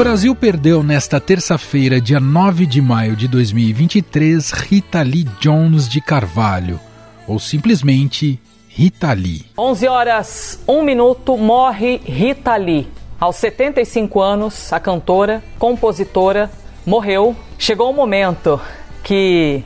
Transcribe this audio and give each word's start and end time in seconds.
O 0.00 0.02
Brasil 0.02 0.34
perdeu 0.34 0.82
nesta 0.82 1.20
terça-feira, 1.20 2.00
dia 2.00 2.18
9 2.18 2.64
de 2.64 2.80
maio 2.80 3.14
de 3.14 3.28
2023, 3.28 4.50
Rita 4.50 5.02
Lee 5.02 5.28
Jones 5.38 5.86
de 5.86 6.00
Carvalho, 6.00 6.80
ou 7.28 7.38
simplesmente 7.38 8.40
Rita 8.66 9.12
Lee. 9.12 9.44
11 9.58 9.88
horas, 9.88 10.58
1 10.66 10.82
minuto, 10.82 11.36
morre 11.36 12.00
Rita 12.02 12.56
Lee. 12.56 12.88
Aos 13.20 13.36
75 13.36 14.22
anos, 14.22 14.72
a 14.72 14.80
cantora, 14.80 15.44
compositora, 15.58 16.50
morreu. 16.86 17.36
Chegou 17.58 17.90
um 17.90 17.94
momento 17.94 18.58
que 19.04 19.62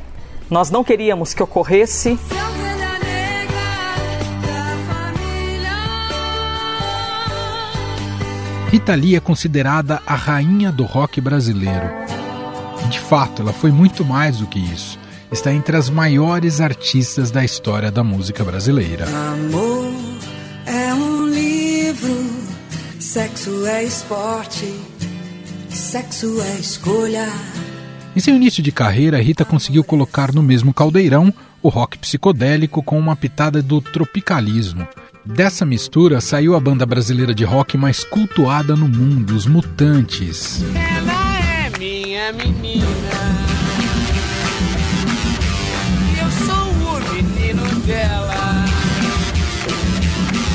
nós 0.50 0.68
não 0.68 0.82
queríamos 0.82 1.32
que 1.32 1.44
ocorresse. 1.44 2.18
Rita 8.74 8.92
Lee 8.92 9.14
é 9.14 9.20
considerada 9.20 10.02
a 10.04 10.16
rainha 10.16 10.72
do 10.72 10.82
rock 10.82 11.20
brasileiro. 11.20 11.88
De 12.90 12.98
fato, 12.98 13.40
ela 13.40 13.52
foi 13.52 13.70
muito 13.70 14.04
mais 14.04 14.38
do 14.38 14.48
que 14.48 14.58
isso. 14.58 14.98
Está 15.30 15.52
entre 15.52 15.76
as 15.76 15.88
maiores 15.88 16.60
artistas 16.60 17.30
da 17.30 17.44
história 17.44 17.88
da 17.88 18.02
música 18.02 18.42
brasileira. 18.42 19.06
Amor 19.06 19.94
é 20.66 20.92
um 20.92 21.24
livro, 21.24 22.16
sexo 22.98 23.64
é 23.64 23.84
esporte, 23.84 24.74
sexo 25.68 26.42
é 26.42 26.58
escolha. 26.58 27.28
Em 28.16 28.18
seu 28.18 28.34
início 28.34 28.60
de 28.60 28.72
carreira, 28.72 29.22
Rita 29.22 29.44
conseguiu 29.44 29.84
colocar 29.84 30.32
no 30.32 30.42
mesmo 30.42 30.74
caldeirão 30.74 31.32
o 31.62 31.68
rock 31.68 31.96
psicodélico 31.96 32.82
com 32.82 32.98
uma 32.98 33.14
pitada 33.14 33.62
do 33.62 33.80
tropicalismo. 33.80 34.84
Dessa 35.24 35.64
mistura 35.64 36.20
saiu 36.20 36.54
a 36.54 36.60
banda 36.60 36.84
brasileira 36.84 37.34
de 37.34 37.44
rock 37.44 37.78
mais 37.78 38.04
cultuada 38.04 38.76
no 38.76 38.86
mundo, 38.86 39.34
os 39.34 39.46
Mutantes. 39.46 40.62
Ela 40.74 41.38
é 41.40 41.78
minha 41.78 42.30
menina. 42.34 42.84
Eu 46.20 46.30
sou 46.46 46.68
o 46.68 47.14
menino 47.14 47.80
dela. 47.86 48.66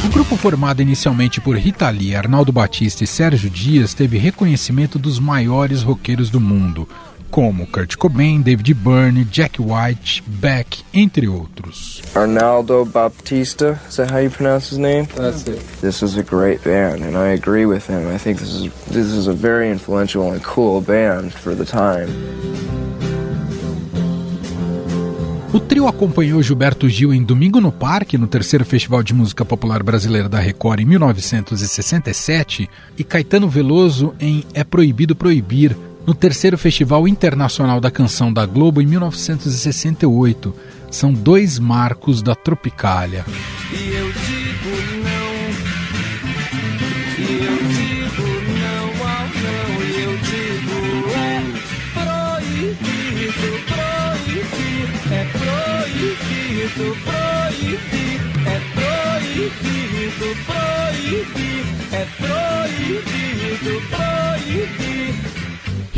O 0.05 0.09
grupo 0.09 0.37
formado 0.37 0.83
inicialmente 0.83 1.41
por 1.41 1.57
Rita 1.57 1.89
Lee, 1.89 2.15
Arnaldo 2.15 2.51
Batista 2.51 3.03
e 3.03 3.07
Sérgio 3.07 3.49
Dias 3.49 3.95
teve 3.95 4.19
reconhecimento 4.19 4.99
dos 4.99 5.17
maiores 5.17 5.81
roqueiros 5.81 6.29
do 6.29 6.39
mundo, 6.39 6.87
como 7.29 7.65
Kurt 7.67 7.95
Cobain, 7.95 8.41
David 8.41 8.73
Byrne, 8.75 9.25
Jack 9.31 9.59
White, 9.59 10.23
Beck, 10.27 10.83
entre 10.93 11.27
outros. 11.27 12.01
Arnaldo 12.15 12.85
Baptista, 12.85 13.79
is 13.89 13.95
that 13.97 14.11
how 14.11 14.19
you 14.19 14.29
pronounce 14.29 14.69
his 14.69 14.77
name? 14.77 15.05
That's 15.15 15.47
it. 15.47 15.59
This 15.81 16.01
is 16.01 16.17
a 16.17 16.23
great 16.23 16.63
band, 16.63 17.03
and 17.03 17.15
I 17.15 17.33
agree 17.33 17.65
with 17.65 17.87
him. 17.89 18.07
I 18.13 18.17
think 18.17 18.39
this 18.39 18.53
is 18.53 18.71
this 18.87 19.07
is 19.07 19.27
a 19.27 19.33
very 19.33 19.69
influential 19.69 20.31
and 20.31 20.43
cool 20.43 20.81
band 20.81 21.33
for 21.33 21.55
the 21.55 21.65
time. 21.65 22.09
O 25.51 25.59
trio 25.59 25.87
acompanhou 25.87 26.43
Gilberto 26.43 26.87
Gil 26.87 27.11
em 27.11 27.23
Domingo 27.23 27.59
no 27.59 27.71
Parque, 27.71 28.19
no 28.19 28.27
terceiro 28.27 28.63
Festival 28.63 29.01
de 29.01 29.15
Música 29.15 29.43
Popular 29.43 29.81
Brasileira 29.81 30.29
da 30.29 30.39
Record 30.39 30.79
em 30.79 30.85
1967, 30.85 32.69
e 32.95 33.03
Caetano 33.03 33.49
Veloso 33.49 34.13
em 34.19 34.43
É 34.53 34.63
Proibido 34.63 35.15
Proibir, 35.15 35.75
no 36.05 36.13
terceiro 36.13 36.57
Festival 36.57 37.07
Internacional 37.07 37.79
da 37.79 37.91
Canção 37.91 38.31
da 38.31 38.45
Globo 38.45 38.81
em 38.81 38.85
1968. 38.85 40.55
São 40.89 41.13
dois 41.13 41.59
marcos 41.59 42.21
da 42.21 42.35
Tropicália. 42.35 43.25
É 55.11 55.25
proibido, 55.25 56.95
proibir. 57.03 58.19
É 58.45 58.59
proibido. 58.73 59.99
É 61.91 62.05
proibido, 62.17 63.81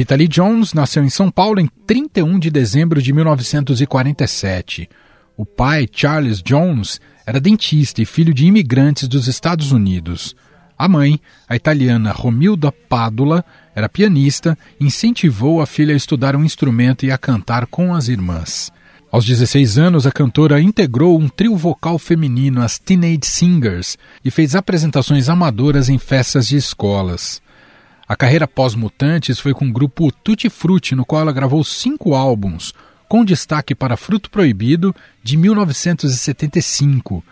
Rita 0.01 0.15
Lee 0.15 0.27
Jones 0.27 0.73
nasceu 0.73 1.03
em 1.03 1.11
São 1.11 1.29
Paulo 1.29 1.59
em 1.59 1.69
31 1.85 2.39
de 2.39 2.49
dezembro 2.49 2.99
de 2.99 3.13
1947. 3.13 4.89
O 5.37 5.45
pai, 5.45 5.87
Charles 5.91 6.41
Jones, 6.41 6.99
era 7.23 7.39
dentista 7.39 8.01
e 8.01 8.05
filho 8.05 8.33
de 8.33 8.47
imigrantes 8.47 9.07
dos 9.07 9.27
Estados 9.27 9.71
Unidos. 9.71 10.35
A 10.75 10.87
mãe, 10.87 11.21
a 11.47 11.55
italiana 11.55 12.11
Romilda 12.11 12.71
Padula, 12.71 13.45
era 13.75 13.87
pianista 13.87 14.57
e 14.79 14.85
incentivou 14.85 15.61
a 15.61 15.67
filha 15.67 15.93
a 15.93 15.97
estudar 15.97 16.35
um 16.35 16.43
instrumento 16.43 17.05
e 17.05 17.11
a 17.11 17.17
cantar 17.17 17.67
com 17.67 17.93
as 17.93 18.07
irmãs. 18.07 18.71
Aos 19.11 19.23
16 19.23 19.77
anos, 19.77 20.07
a 20.07 20.11
cantora 20.11 20.59
integrou 20.59 21.15
um 21.19 21.29
trio 21.29 21.55
vocal 21.55 21.99
feminino, 21.99 22.63
as 22.63 22.79
Teenage 22.79 23.25
Singers, 23.25 23.99
e 24.25 24.31
fez 24.31 24.55
apresentações 24.55 25.29
amadoras 25.29 25.89
em 25.89 25.99
festas 25.99 26.47
de 26.47 26.57
escolas. 26.57 27.39
A 28.11 28.15
carreira 28.17 28.45
pós-Mutantes 28.45 29.39
foi 29.39 29.53
com 29.53 29.69
o 29.69 29.71
grupo 29.71 30.11
Tutti 30.11 30.49
Frutti, 30.49 30.95
no 30.95 31.05
qual 31.05 31.21
ela 31.21 31.31
gravou 31.31 31.63
cinco 31.63 32.13
álbuns, 32.13 32.73
com 33.07 33.23
destaque 33.23 33.73
para 33.73 33.95
Fruto 33.95 34.29
Proibido, 34.29 34.93
de 35.23 35.37
1975. 35.37 37.23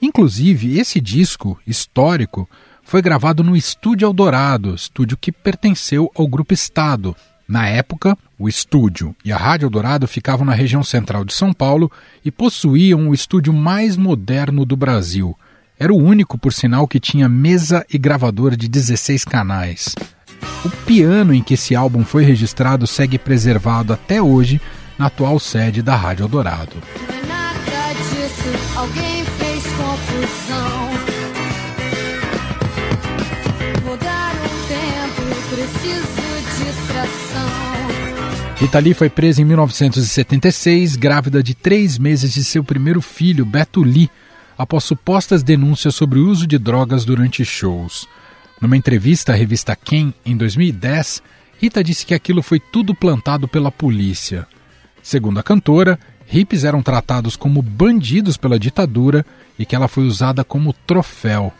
Inclusive, 0.00 0.78
esse 0.78 1.00
disco, 1.00 1.60
histórico, 1.66 2.48
foi 2.84 3.02
gravado 3.02 3.42
no 3.42 3.56
Estúdio 3.56 4.06
Eldorado, 4.06 4.76
estúdio 4.76 5.18
que 5.20 5.32
pertenceu 5.32 6.08
ao 6.14 6.28
Grupo 6.28 6.54
Estado. 6.54 7.16
Na 7.48 7.66
época, 7.66 8.16
o 8.38 8.48
estúdio 8.48 9.16
e 9.24 9.32
a 9.32 9.36
Rádio 9.36 9.66
Eldorado 9.66 10.06
ficavam 10.06 10.46
na 10.46 10.54
região 10.54 10.84
central 10.84 11.24
de 11.24 11.34
São 11.34 11.52
Paulo 11.52 11.90
e 12.24 12.30
possuíam 12.30 13.08
o 13.08 13.12
estúdio 13.12 13.52
mais 13.52 13.96
moderno 13.96 14.64
do 14.64 14.76
Brasil. 14.76 15.36
Era 15.76 15.92
o 15.92 15.96
único, 15.96 16.38
por 16.38 16.52
sinal, 16.52 16.86
que 16.86 17.00
tinha 17.00 17.28
mesa 17.28 17.84
e 17.92 17.98
gravador 17.98 18.54
de 18.54 18.68
16 18.68 19.24
canais. 19.24 19.96
O 20.64 20.70
piano 20.84 21.32
em 21.32 21.42
que 21.42 21.54
esse 21.54 21.74
álbum 21.74 22.04
foi 22.04 22.24
registrado 22.24 22.86
segue 22.86 23.18
preservado 23.18 23.92
até 23.92 24.20
hoje 24.20 24.60
na 24.98 25.06
atual 25.06 25.38
sede 25.38 25.82
da 25.82 25.94
Rádio 25.94 26.24
Eldorado. 26.24 26.76
Rita 38.56 38.80
Lee 38.80 38.92
foi 38.92 39.08
presa 39.08 39.40
em 39.40 39.44
1976, 39.44 40.96
grávida 40.96 41.40
de 41.40 41.54
três 41.54 41.96
meses 41.96 42.32
de 42.32 42.42
seu 42.42 42.64
primeiro 42.64 43.00
filho, 43.00 43.46
Beto 43.46 43.84
Lee, 43.84 44.10
após 44.58 44.82
supostas 44.82 45.44
denúncias 45.44 45.94
sobre 45.94 46.18
o 46.18 46.28
uso 46.28 46.44
de 46.44 46.58
drogas 46.58 47.04
durante 47.04 47.44
shows. 47.44 48.08
Numa 48.60 48.76
entrevista 48.76 49.32
à 49.32 49.36
revista 49.36 49.76
Quem, 49.76 50.12
em 50.26 50.36
2010, 50.36 51.22
Rita 51.60 51.82
disse 51.82 52.04
que 52.04 52.14
aquilo 52.14 52.42
foi 52.42 52.58
tudo 52.58 52.94
plantado 52.94 53.46
pela 53.46 53.70
polícia. 53.70 54.46
Segundo 55.02 55.38
a 55.38 55.42
cantora, 55.42 55.98
hippies 56.26 56.64
eram 56.64 56.82
tratados 56.82 57.36
como 57.36 57.62
bandidos 57.62 58.36
pela 58.36 58.58
ditadura 58.58 59.24
e 59.58 59.64
que 59.64 59.76
ela 59.76 59.88
foi 59.88 60.04
usada 60.04 60.44
como 60.44 60.72
troféu. 60.72 61.52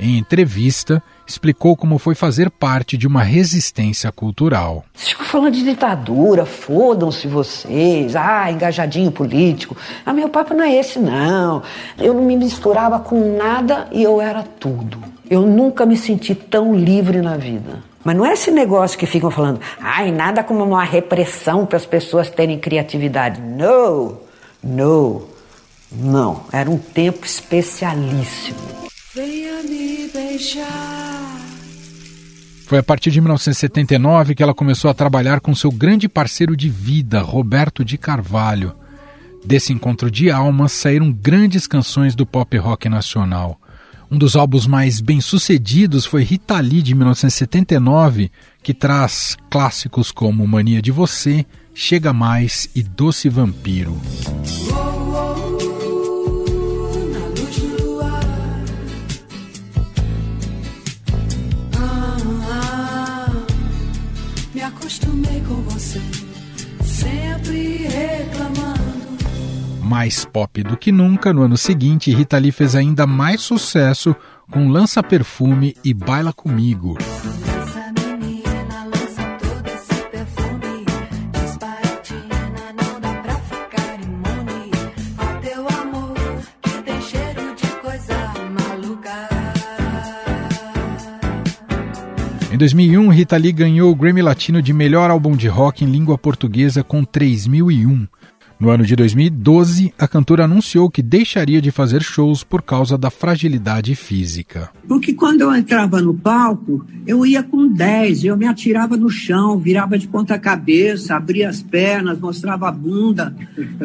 Em 0.00 0.18
entrevista, 0.18 1.02
explicou 1.26 1.76
como 1.76 1.98
foi 1.98 2.14
fazer 2.14 2.50
parte 2.50 2.96
de 2.96 3.06
uma 3.06 3.22
resistência 3.22 4.10
cultural. 4.10 4.84
Vocês 4.92 5.10
ficam 5.10 5.26
falando 5.26 5.54
de 5.54 5.62
ditadura, 5.62 6.44
fodam-se 6.44 7.28
vocês, 7.28 8.16
ah, 8.16 8.50
engajadinho 8.50 9.12
político. 9.12 9.76
Ah, 10.04 10.12
meu 10.12 10.28
papo 10.28 10.54
não 10.54 10.64
é 10.64 10.74
esse, 10.74 10.98
não. 10.98 11.62
Eu 11.98 12.14
não 12.14 12.24
me 12.24 12.36
misturava 12.36 12.98
com 12.98 13.36
nada 13.36 13.86
e 13.92 14.02
eu 14.02 14.20
era 14.20 14.42
tudo. 14.42 15.11
Eu 15.32 15.46
nunca 15.46 15.86
me 15.86 15.96
senti 15.96 16.34
tão 16.34 16.76
livre 16.76 17.22
na 17.22 17.38
vida. 17.38 17.82
Mas 18.04 18.14
não 18.14 18.26
é 18.26 18.34
esse 18.34 18.50
negócio 18.50 18.98
que 18.98 19.06
ficam 19.06 19.30
falando, 19.30 19.62
ai, 19.80 20.12
nada 20.12 20.44
como 20.44 20.62
uma 20.62 20.84
repressão 20.84 21.64
para 21.64 21.78
as 21.78 21.86
pessoas 21.86 22.28
terem 22.28 22.58
criatividade. 22.58 23.40
Não, 23.40 24.18
não, 24.62 25.22
não. 25.90 26.42
Era 26.52 26.70
um 26.70 26.76
tempo 26.76 27.24
especialíssimo. 27.24 28.58
Venha 29.14 29.62
me 29.62 30.10
beijar. 30.12 31.40
Foi 32.66 32.76
a 32.76 32.82
partir 32.82 33.10
de 33.10 33.22
1979 33.22 34.34
que 34.34 34.42
ela 34.42 34.52
começou 34.52 34.90
a 34.90 34.94
trabalhar 34.94 35.40
com 35.40 35.54
seu 35.54 35.72
grande 35.72 36.10
parceiro 36.10 36.54
de 36.54 36.68
vida, 36.68 37.22
Roberto 37.22 37.82
de 37.82 37.96
Carvalho. 37.96 38.74
Desse 39.42 39.72
encontro 39.72 40.10
de 40.10 40.30
almas 40.30 40.72
saíram 40.72 41.10
grandes 41.10 41.66
canções 41.66 42.14
do 42.14 42.26
pop 42.26 42.54
rock 42.58 42.86
nacional. 42.90 43.58
Um 44.12 44.18
dos 44.18 44.36
álbuns 44.36 44.66
mais 44.66 45.00
bem-sucedidos 45.00 46.04
foi 46.04 46.22
Rita 46.22 46.60
Lee, 46.60 46.82
de 46.82 46.94
1979, 46.94 48.30
que 48.62 48.74
traz 48.74 49.38
clássicos 49.48 50.12
como 50.12 50.46
Mania 50.46 50.82
de 50.82 50.90
Você, 50.90 51.46
Chega 51.74 52.12
Mais 52.12 52.68
e 52.74 52.82
Doce 52.82 53.30
Vampiro. 53.30 53.98
Mais 69.92 70.24
pop 70.24 70.62
do 70.62 70.74
que 70.74 70.90
nunca, 70.90 71.34
no 71.34 71.42
ano 71.42 71.58
seguinte, 71.58 72.10
Rita 72.14 72.38
Lee 72.38 72.50
fez 72.50 72.74
ainda 72.74 73.06
mais 73.06 73.42
sucesso 73.42 74.16
com 74.50 74.70
Lança 74.70 75.02
Perfume 75.02 75.76
e 75.84 75.92
Baila 75.92 76.32
Comigo. 76.32 76.96
Em 92.50 92.56
2001, 92.56 93.08
Rita 93.08 93.36
Lee 93.36 93.52
ganhou 93.52 93.92
o 93.92 93.94
Grammy 93.94 94.22
Latino 94.22 94.62
de 94.62 94.72
melhor 94.72 95.10
álbum 95.10 95.36
de 95.36 95.48
rock 95.48 95.84
em 95.84 95.88
língua 95.88 96.16
portuguesa 96.16 96.82
com 96.82 97.04
3001. 97.04 98.06
No 98.62 98.70
ano 98.70 98.86
de 98.86 98.94
2012, 98.94 99.92
a 99.98 100.06
cantora 100.06 100.44
anunciou 100.44 100.88
que 100.88 101.02
deixaria 101.02 101.60
de 101.60 101.72
fazer 101.72 102.00
shows 102.00 102.44
por 102.44 102.62
causa 102.62 102.96
da 102.96 103.10
fragilidade 103.10 103.92
física. 103.96 104.70
Porque 104.86 105.12
quando 105.14 105.40
eu 105.40 105.52
entrava 105.52 106.00
no 106.00 106.14
palco, 106.14 106.86
eu 107.04 107.26
ia 107.26 107.42
com 107.42 107.66
10, 107.66 108.22
eu 108.22 108.36
me 108.36 108.46
atirava 108.46 108.96
no 108.96 109.10
chão, 109.10 109.58
virava 109.58 109.98
de 109.98 110.06
ponta 110.06 110.38
cabeça, 110.38 111.16
abria 111.16 111.48
as 111.48 111.60
pernas, 111.60 112.20
mostrava 112.20 112.68
a 112.68 112.70
bunda. 112.70 113.34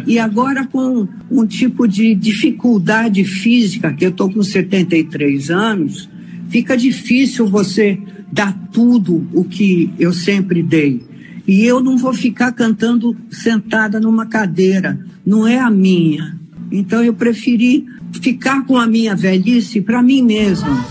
E 0.06 0.20
agora 0.20 0.64
com 0.68 1.08
um 1.32 1.48
tipo 1.48 1.88
de 1.88 2.14
dificuldade 2.14 3.24
física, 3.24 3.92
que 3.92 4.06
eu 4.06 4.12
estou 4.12 4.32
com 4.32 4.44
73 4.44 5.50
anos, 5.50 6.08
fica 6.50 6.78
difícil 6.78 7.48
você 7.48 8.00
dar 8.32 8.54
tudo 8.72 9.28
o 9.34 9.44
que 9.44 9.92
eu 9.98 10.14
sempre 10.14 10.62
dei. 10.62 11.17
E 11.48 11.64
eu 11.64 11.82
não 11.82 11.98
vou 11.98 12.14
ficar 12.14 12.52
cantando 12.52 13.16
sentada 13.32 14.00
numa 14.00 14.26
cadeira, 14.26 15.00
não 15.26 15.48
é 15.48 15.58
a 15.58 15.70
minha. 15.70 16.38
Então 16.70 17.02
eu 17.02 17.14
preferi 17.14 17.86
ficar 18.22 18.66
com 18.66 18.78
a 18.78 18.86
minha 18.86 19.16
velhice 19.16 19.80
para 19.80 20.04
mim 20.04 20.22
mesma. 20.22 20.86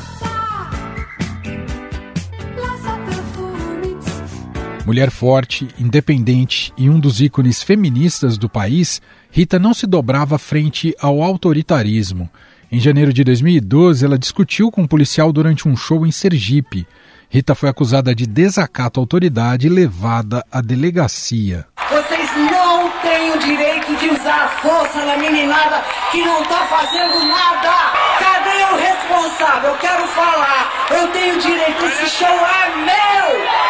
Mulher 4.87 5.11
forte, 5.11 5.67
independente 5.79 6.73
e 6.79 6.88
um 6.88 6.99
dos 7.00 7.20
ícones 7.20 7.62
feministas 7.62 8.38
do 8.38 8.49
país, 8.49 9.02
Rita 9.31 9.59
não 9.59 9.75
se 9.75 9.87
dobrava 9.87 10.38
frente 10.38 10.94
ao 11.00 11.23
autoritarismo. 11.23 12.31
Em 12.70 12.81
janeiro 12.81 13.12
de 13.12 13.23
2012, 13.25 14.05
ela 14.05 14.19
discutiu 14.19 14.70
com 14.70 14.82
um 14.82 14.87
policial 14.87 15.32
durante 15.32 15.69
um 15.69 15.76
show 15.76 16.06
em 16.06 16.12
Sergipe. 16.12 16.87
Rita 17.28 17.55
foi 17.55 17.69
acusada 17.69 18.14
de 18.14 18.25
desacato 18.26 19.00
à 19.00 19.02
autoridade 19.02 19.67
e 19.67 19.70
levada 19.70 20.44
à 20.50 20.61
delegacia. 20.61 21.67
Vocês 21.90 22.31
não 22.37 22.88
têm 23.02 23.32
o 23.32 23.38
direito 23.38 23.96
de 23.96 24.11
usar 24.11 24.44
a 24.44 24.49
força 24.62 25.05
na 25.05 25.17
meninada 25.17 25.82
que 26.12 26.25
não 26.25 26.43
tá 26.44 26.67
fazendo 26.67 27.26
nada. 27.26 27.73
Cadê 28.19 28.64
o 28.73 28.76
responsável? 28.76 29.70
Eu 29.70 29.76
quero 29.78 30.06
falar. 30.08 30.73
Eu 30.90 31.08
tenho 31.08 31.38
direito. 31.40 31.84
Esse 31.84 32.06
show 32.11 32.28
é 32.28 32.76
meu, 32.76 33.28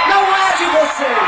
não 0.09 0.23
é 0.37 0.57
de 0.59 0.65
vocês. 0.77 1.19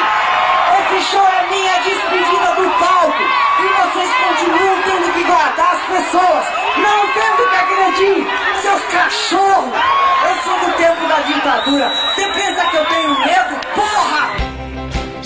Esse 0.78 1.10
show 1.10 1.26
é 1.26 1.46
minha 1.50 1.78
despedida 1.80 2.54
do 2.56 2.70
palco. 2.78 3.22
E 3.58 3.66
vocês 3.66 4.10
continuam 4.14 4.82
tendo 4.82 5.12
que 5.14 5.24
guardar 5.24 5.74
as 5.74 5.82
pessoas. 5.96 6.44
Não 6.76 7.06
tendo 7.14 7.48
que 7.48 7.56
agredir 7.56 8.26
seus 8.60 8.82
cachorros. 8.92 9.74
Eu 10.28 10.34
sou 10.44 10.58
do 10.60 10.76
tempo 10.76 11.08
da 11.08 11.20
ditadura. 11.22 12.07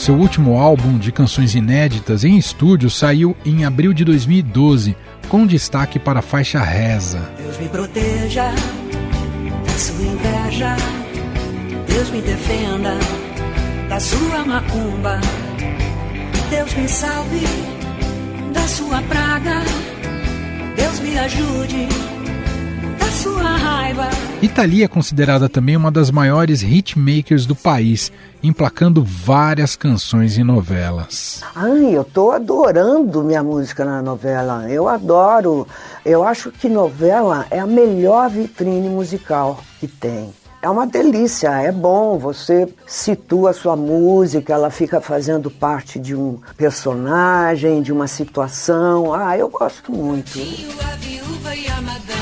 Seu 0.02 0.16
último 0.16 0.58
álbum 0.58 0.98
de 0.98 1.12
canções 1.12 1.54
inéditas 1.54 2.24
em 2.24 2.36
estúdio 2.36 2.90
saiu 2.90 3.36
em 3.44 3.64
abril 3.64 3.92
de 3.92 4.04
2012, 4.04 4.96
com 5.28 5.46
destaque 5.46 5.96
para 5.96 6.18
a 6.18 6.22
faixa 6.22 6.60
Reza. 6.60 7.20
Deus 7.38 7.56
me 7.56 7.68
proteja 7.68 8.50
da 9.64 9.78
sua 9.78 10.04
inveja. 10.04 10.76
Deus 11.86 12.10
me 12.10 12.20
defenda 12.20 12.98
da 13.88 14.00
sua 14.00 14.44
macumba. 14.44 15.20
Deus 16.50 16.74
me 16.74 16.88
salve 16.88 17.46
da 18.52 18.66
sua 18.66 19.00
praga. 19.02 19.62
Deus 20.74 20.98
me 20.98 21.16
ajude 21.16 22.11
Lee 24.72 24.82
é 24.82 24.88
considerada 24.88 25.50
também 25.50 25.76
uma 25.76 25.90
das 25.90 26.10
maiores 26.10 26.62
hitmakers 26.62 27.44
do 27.44 27.54
país, 27.54 28.10
emplacando 28.42 29.04
várias 29.04 29.76
canções 29.76 30.38
em 30.38 30.42
novelas. 30.42 31.42
Ai, 31.54 31.94
eu 31.94 32.04
tô 32.04 32.30
adorando 32.30 33.22
minha 33.22 33.42
música 33.42 33.84
na 33.84 34.00
novela. 34.00 34.66
Eu 34.70 34.88
adoro. 34.88 35.66
Eu 36.06 36.24
acho 36.24 36.50
que 36.50 36.70
novela 36.70 37.46
é 37.50 37.58
a 37.58 37.66
melhor 37.66 38.30
vitrine 38.30 38.88
musical 38.88 39.60
que 39.78 39.86
tem. 39.86 40.32
É 40.62 40.70
uma 40.70 40.86
delícia, 40.86 41.50
é 41.60 41.72
bom, 41.72 42.16
você 42.18 42.72
situa 42.86 43.50
a 43.50 43.52
sua 43.52 43.74
música, 43.74 44.52
ela 44.52 44.70
fica 44.70 45.00
fazendo 45.00 45.50
parte 45.50 45.98
de 45.98 46.14
um 46.14 46.38
personagem, 46.56 47.82
de 47.82 47.92
uma 47.92 48.06
situação. 48.06 49.12
Ah, 49.12 49.36
eu 49.36 49.48
gosto 49.48 49.90
muito. 49.92 50.38
A 50.38 50.96
viúva 50.96 51.54
e 51.54 51.66
a 51.66 51.82
madame. 51.82 52.21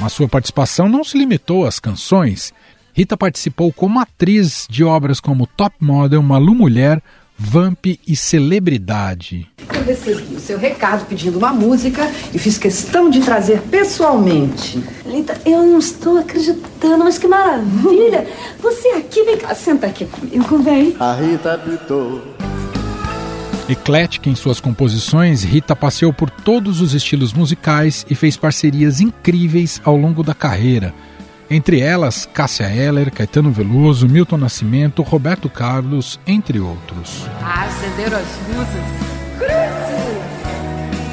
Mas 0.00 0.12
sua 0.12 0.28
participação 0.28 0.88
não 0.88 1.02
se 1.02 1.16
limitou 1.16 1.66
às 1.66 1.80
canções. 1.80 2.52
Rita 2.92 3.16
participou 3.16 3.72
como 3.72 4.00
atriz 4.00 4.66
de 4.70 4.84
obras 4.84 5.20
como 5.20 5.46
Top 5.46 5.74
Model, 5.80 6.22
Malu 6.22 6.54
Mulher, 6.54 7.02
Vamp 7.38 7.86
e 7.86 8.16
Celebridade. 8.16 9.46
Eu 9.74 9.84
recebi 9.84 10.34
o 10.34 10.40
seu 10.40 10.58
recado 10.58 11.04
pedindo 11.06 11.36
uma 11.38 11.52
música 11.52 12.10
e 12.32 12.38
fiz 12.38 12.56
questão 12.56 13.10
de 13.10 13.20
trazer 13.20 13.60
pessoalmente. 13.62 14.82
Linda, 15.04 15.38
eu 15.44 15.62
não 15.62 15.78
estou 15.78 16.18
acreditando, 16.18 17.04
mas 17.04 17.18
que 17.18 17.28
maravilha! 17.28 18.26
Você 18.60 18.88
aqui, 18.88 19.22
vem 19.24 19.36
cá, 19.36 19.54
senta 19.54 19.86
aqui 19.86 20.06
comigo, 20.06 20.58
vem. 20.58 20.96
A 20.98 21.14
Rita 21.14 21.54
apitou. 21.54 22.35
Eclética 23.68 24.30
em 24.30 24.34
suas 24.36 24.60
composições, 24.60 25.42
Rita 25.42 25.74
passeou 25.74 26.12
por 26.12 26.30
todos 26.30 26.80
os 26.80 26.94
estilos 26.94 27.32
musicais 27.32 28.06
e 28.08 28.14
fez 28.14 28.36
parcerias 28.36 29.00
incríveis 29.00 29.80
ao 29.84 29.96
longo 29.96 30.22
da 30.22 30.34
carreira. 30.34 30.94
Entre 31.50 31.80
elas, 31.80 32.28
Cássia 32.32 32.66
Eller, 32.66 33.10
Caetano 33.10 33.50
Veloso, 33.50 34.08
Milton 34.08 34.36
Nascimento, 34.36 35.02
Roberto 35.02 35.50
Carlos, 35.50 36.20
entre 36.26 36.60
outros. 36.60 37.26
Acenderam 37.42 38.18
as 38.18 38.26
luzes. 38.48 38.84
Cruzes. 39.36 40.16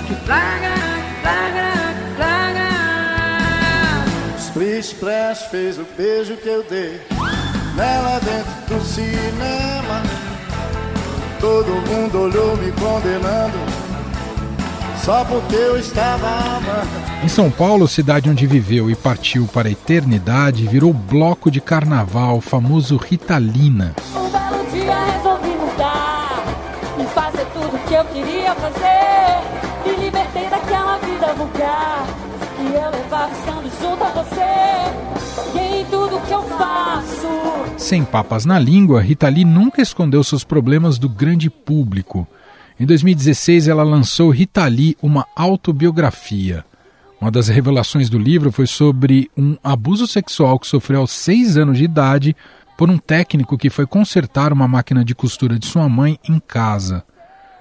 Que 0.08 0.16
praga, 0.26 0.74
praga, 1.24 1.96
praga. 2.16 2.70
Splish 4.38 4.94
Splash 4.94 5.50
fez 5.50 5.80
o 5.80 5.86
beijo 5.98 6.36
que 6.38 6.50
eu 6.50 6.64
dei 6.70 7.02
nela 7.76 8.20
dentro 8.20 8.78
do 8.78 8.86
cinema. 8.86 10.04
Todo 11.44 11.74
mundo 11.90 12.22
olhou 12.22 12.56
me 12.56 12.72
condenando 12.72 13.58
só 15.04 15.26
porque 15.26 15.54
eu 15.54 15.78
estava 15.78 16.26
amando. 16.26 17.22
Em 17.22 17.28
São 17.28 17.52
Paulo, 17.52 17.86
cidade 17.86 18.30
onde 18.30 18.48
viveu 18.48 18.90
e 18.90 18.96
partiu 18.96 19.46
para 19.46 19.68
a 19.68 19.72
eternidade, 19.72 20.66
virou 20.66 20.94
bloco 20.94 21.52
de 21.52 21.60
carnaval, 21.60 22.40
famoso 22.40 22.96
Ritalina. 22.96 23.94
Um 24.16 24.30
belo 24.30 24.72
dia 24.72 25.04
resolvi 25.04 25.50
mudar 25.50 26.46
e 26.98 27.04
fazer 27.08 27.46
tudo 27.48 27.78
que 27.90 27.94
eu 27.94 28.06
queria 28.06 28.56
fazer. 28.56 29.42
Me 29.86 30.06
libertei 30.06 30.50
daquela 30.50 30.98
vida 31.00 31.34
vulgar 31.34 32.08
estando 33.32 33.70
junto 33.82 34.04
a 34.04 34.10
você. 34.10 34.64
Sem 37.78 38.06
papas 38.06 38.46
na 38.46 38.58
língua, 38.58 39.02
Rita 39.02 39.28
Lee 39.28 39.44
nunca 39.44 39.82
escondeu 39.82 40.24
seus 40.24 40.44
problemas 40.44 40.98
do 40.98 41.10
grande 41.10 41.50
público. 41.50 42.28
Em 42.80 42.86
2016, 42.86 43.68
ela 43.68 43.84
lançou 43.84 44.30
Rita 44.30 44.66
Lee, 44.66 44.98
uma 45.02 45.28
autobiografia. 45.36 46.64
Uma 47.20 47.30
das 47.30 47.48
revelações 47.48 48.10
do 48.10 48.18
livro 48.18 48.52
foi 48.52 48.68
sobre 48.68 49.30
um 49.38 49.58
abuso 49.64 50.08
sexual 50.08 50.58
que 50.58 50.68
sofreu 50.68 51.02
aos 51.02 51.12
seis 51.12 51.58
anos 51.58 51.78
de 51.78 51.84
idade 51.84 52.36
por 52.78 52.90
um 52.90 52.98
técnico 52.98 53.58
que 53.58 53.70
foi 53.70 53.86
consertar 53.86 54.52
uma 54.52 54.68
máquina 54.68 55.04
de 55.04 55.14
costura 55.14 55.60
de 55.60 55.66
sua 55.66 55.88
mãe 55.88 56.18
em 56.28 56.40
casa. 56.40 57.04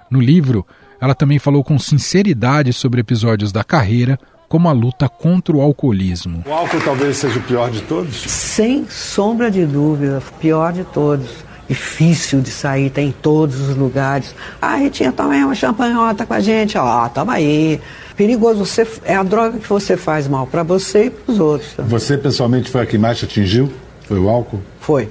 No 0.09 0.19
livro, 0.19 0.65
ela 0.99 1.13
também 1.13 1.37
falou 1.37 1.63
com 1.63 1.77
sinceridade 1.77 2.71
sobre 2.73 3.01
episódios 3.01 3.51
da 3.51 3.63
carreira, 3.63 4.17
como 4.53 4.69
a 4.69 4.71
luta 4.71 5.09
contra 5.09 5.55
o 5.57 5.61
alcoolismo. 5.61 6.43
O 6.45 6.53
álcool 6.53 6.79
talvez 6.85 7.17
seja 7.17 7.39
o 7.39 7.41
pior 7.41 7.71
de 7.71 7.81
todos? 7.81 8.15
Sem 8.17 8.85
sombra 8.87 9.49
de 9.49 9.65
dúvida, 9.65 10.21
pior 10.39 10.71
de 10.71 10.83
todos. 10.83 11.27
Difícil 11.67 12.39
de 12.39 12.51
sair, 12.51 12.91
tem 12.91 13.07
em 13.07 13.11
todos 13.11 13.59
os 13.59 13.75
lugares. 13.75 14.35
Ah, 14.61 14.75
Ritinha, 14.75 15.11
toma 15.11 15.33
aí 15.33 15.43
uma 15.43 15.55
champanhota 15.55 16.23
com 16.23 16.35
a 16.35 16.39
gente. 16.39 16.77
Ó, 16.77 17.09
toma 17.09 17.33
aí. 17.33 17.81
Perigoso, 18.15 18.63
você, 18.63 18.87
é 19.05 19.15
a 19.15 19.23
droga 19.23 19.57
que 19.57 19.67
você 19.67 19.97
faz 19.97 20.27
mal 20.27 20.45
para 20.45 20.61
você 20.61 21.05
e 21.05 21.09
para 21.09 21.33
os 21.33 21.39
outros. 21.39 21.73
também. 21.73 21.89
Você 21.89 22.15
pessoalmente 22.15 22.69
foi 22.69 22.81
a 22.81 22.85
que 22.85 22.95
mais 22.95 23.17
te 23.17 23.25
atingiu? 23.25 23.71
Foi 24.07 24.19
o 24.19 24.29
álcool? 24.29 24.61
Foi. 24.79 25.09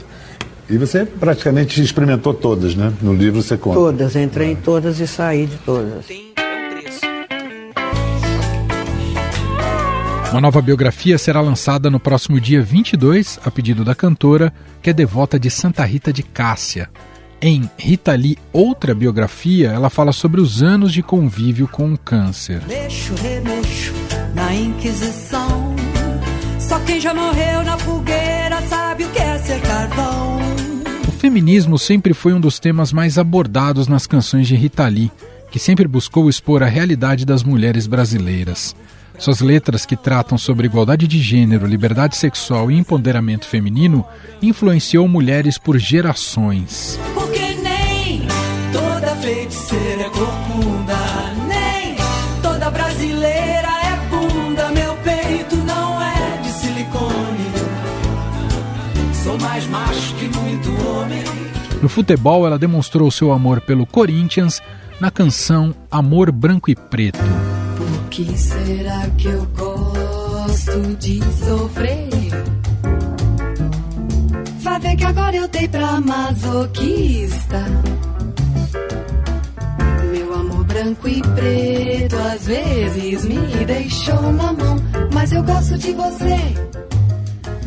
E 0.71 0.79
você 0.79 1.05
praticamente 1.05 1.83
experimentou 1.83 2.33
todas, 2.33 2.77
né? 2.77 2.93
No 3.03 3.13
livro 3.13 3.43
você 3.43 3.57
conta. 3.57 3.77
Todas, 3.77 4.15
entrei 4.15 4.53
em 4.53 4.57
todas 4.57 5.01
e 5.01 5.07
saí 5.09 5.47
de 5.47 5.57
todas. 5.57 6.32
Uma 10.33 10.41
nova 10.41 10.63
biografia 10.63 11.19
será 11.19 11.43
lançada 11.43 11.91
no 11.91 12.01
próximo 12.01 12.41
dia 12.41 12.63
22, 12.63 13.39
a 13.45 13.51
pedido 13.51 13.85
da 13.85 13.95
cantora, 13.95 14.51
que 14.81 14.89
é 14.89 14.93
devota 14.95 15.39
de 15.39 15.51
Santa 15.51 15.85
Rita 15.85 16.11
de 16.11 16.23
Cássia. 16.23 16.89
Em 17.39 17.69
Rita 17.77 18.15
Lee, 18.15 18.39
outra 18.51 18.95
biografia, 18.95 19.69
ela 19.69 19.91
fala 19.91 20.11
sobre 20.11 20.41
os 20.41 20.63
anos 20.63 20.91
de 20.91 21.03
convívio 21.03 21.69
com 21.69 21.93
o 21.93 21.99
câncer. 21.99 22.63
Mexo, 22.67 23.15
remexo 23.17 23.93
na 24.35 24.55
Inquisição. 24.55 25.77
Só 26.59 26.81
quem 26.81 26.99
já 26.99 27.13
morreu 27.13 27.63
na 27.63 27.77
fogueira 27.77 28.63
sabe 28.71 29.05
o 29.05 29.11
que 29.11 29.19
é 29.19 29.37
ser 29.37 29.61
carvão. 29.61 30.39
O 31.07 31.13
feminismo 31.13 31.79
sempre 31.79 32.15
foi 32.15 32.33
um 32.33 32.41
dos 32.41 32.59
temas 32.59 32.91
mais 32.91 33.19
abordados 33.19 33.87
nas 33.87 34.07
canções 34.07 34.49
de 34.49 34.57
Rita 34.57 34.89
Lee, 34.89 35.13
que 35.51 35.59
sempre 35.59 35.87
buscou 35.87 36.31
expor 36.31 36.63
a 36.63 36.67
realidade 36.67 37.27
das 37.27 37.43
mulheres 37.43 37.87
brasileiras. 37.87 38.75
Suas 39.23 39.41
letras, 39.41 39.87
que 39.87 39.95
tratam 39.95 40.37
sobre 40.37 40.67
igualdade 40.67 41.07
de 41.07 41.21
gênero, 41.21 41.65
liberdade 41.65 42.17
sexual 42.17 42.73
e 42.73 42.77
empoderamento 42.77 43.47
feminino, 43.47 44.05
influenciou 44.43 45.07
mulheres 45.07 45.57
por 45.57 45.79
gerações. 45.79 46.99
Porque 47.15 47.55
nem 47.63 48.27
toda 48.73 49.15
feiticeira 49.15 50.03
é 50.03 50.11
corcunda, 50.11 50.97
nem 51.47 51.95
toda 52.43 52.69
brasileira 52.69 53.69
é 53.69 53.97
bunda. 54.11 54.69
Meu 54.71 54.97
peito 54.97 55.55
não 55.55 56.03
é 56.03 56.41
de 56.43 56.49
silicone. 56.49 57.53
Sou 59.23 59.39
mais 59.39 59.65
macho 59.69 60.17
que 60.17 60.27
muito 60.37 60.69
homem. 60.85 61.23
No 61.81 61.89
futebol, 61.89 62.45
ela 62.45 62.59
demonstrou 62.59 63.09
seu 63.09 63.31
amor 63.31 63.61
pelo 63.61 63.87
Corinthians 63.87 64.61
na 64.99 65.13
canção 65.13 65.73
Amor 65.89 66.33
Branco 66.33 66.69
e 66.73 66.75
Preto. 66.75 67.21
Que 68.13 68.37
será 68.37 69.09
que 69.17 69.27
eu 69.27 69.47
gosto 69.57 70.97
de 70.99 71.19
sofrer? 71.33 72.11
Vai 74.61 74.81
ver 74.81 74.97
que 74.97 75.05
agora 75.05 75.35
eu 75.35 75.49
dei 75.49 75.67
pra 75.67 75.99
masoquista. 75.99 77.65
Meu 80.13 80.35
amor 80.35 80.63
branco 80.65 81.09
e 81.09 81.23
preto 81.23 82.17
às 82.17 82.47
vezes 82.47 83.25
me 83.25 83.65
deixou 83.65 84.31
na 84.31 84.53
mão, 84.53 84.77
mas 85.15 85.33
eu 85.33 85.43
gosto 85.43 85.79
de 85.79 85.93
você. 85.93 86.37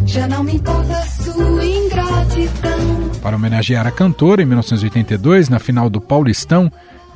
Já 0.05 0.27
não 0.27 0.43
me 0.43 0.57
importa 0.57 1.01
sua 1.23 1.65
ingratidão. 1.65 3.09
Para 3.19 3.35
homenagear 3.35 3.87
a 3.87 3.91
cantora, 3.91 4.43
em 4.43 4.45
1982, 4.45 5.49
na 5.49 5.57
final 5.57 5.89
do 5.89 5.99
Paulistão, 5.99 6.71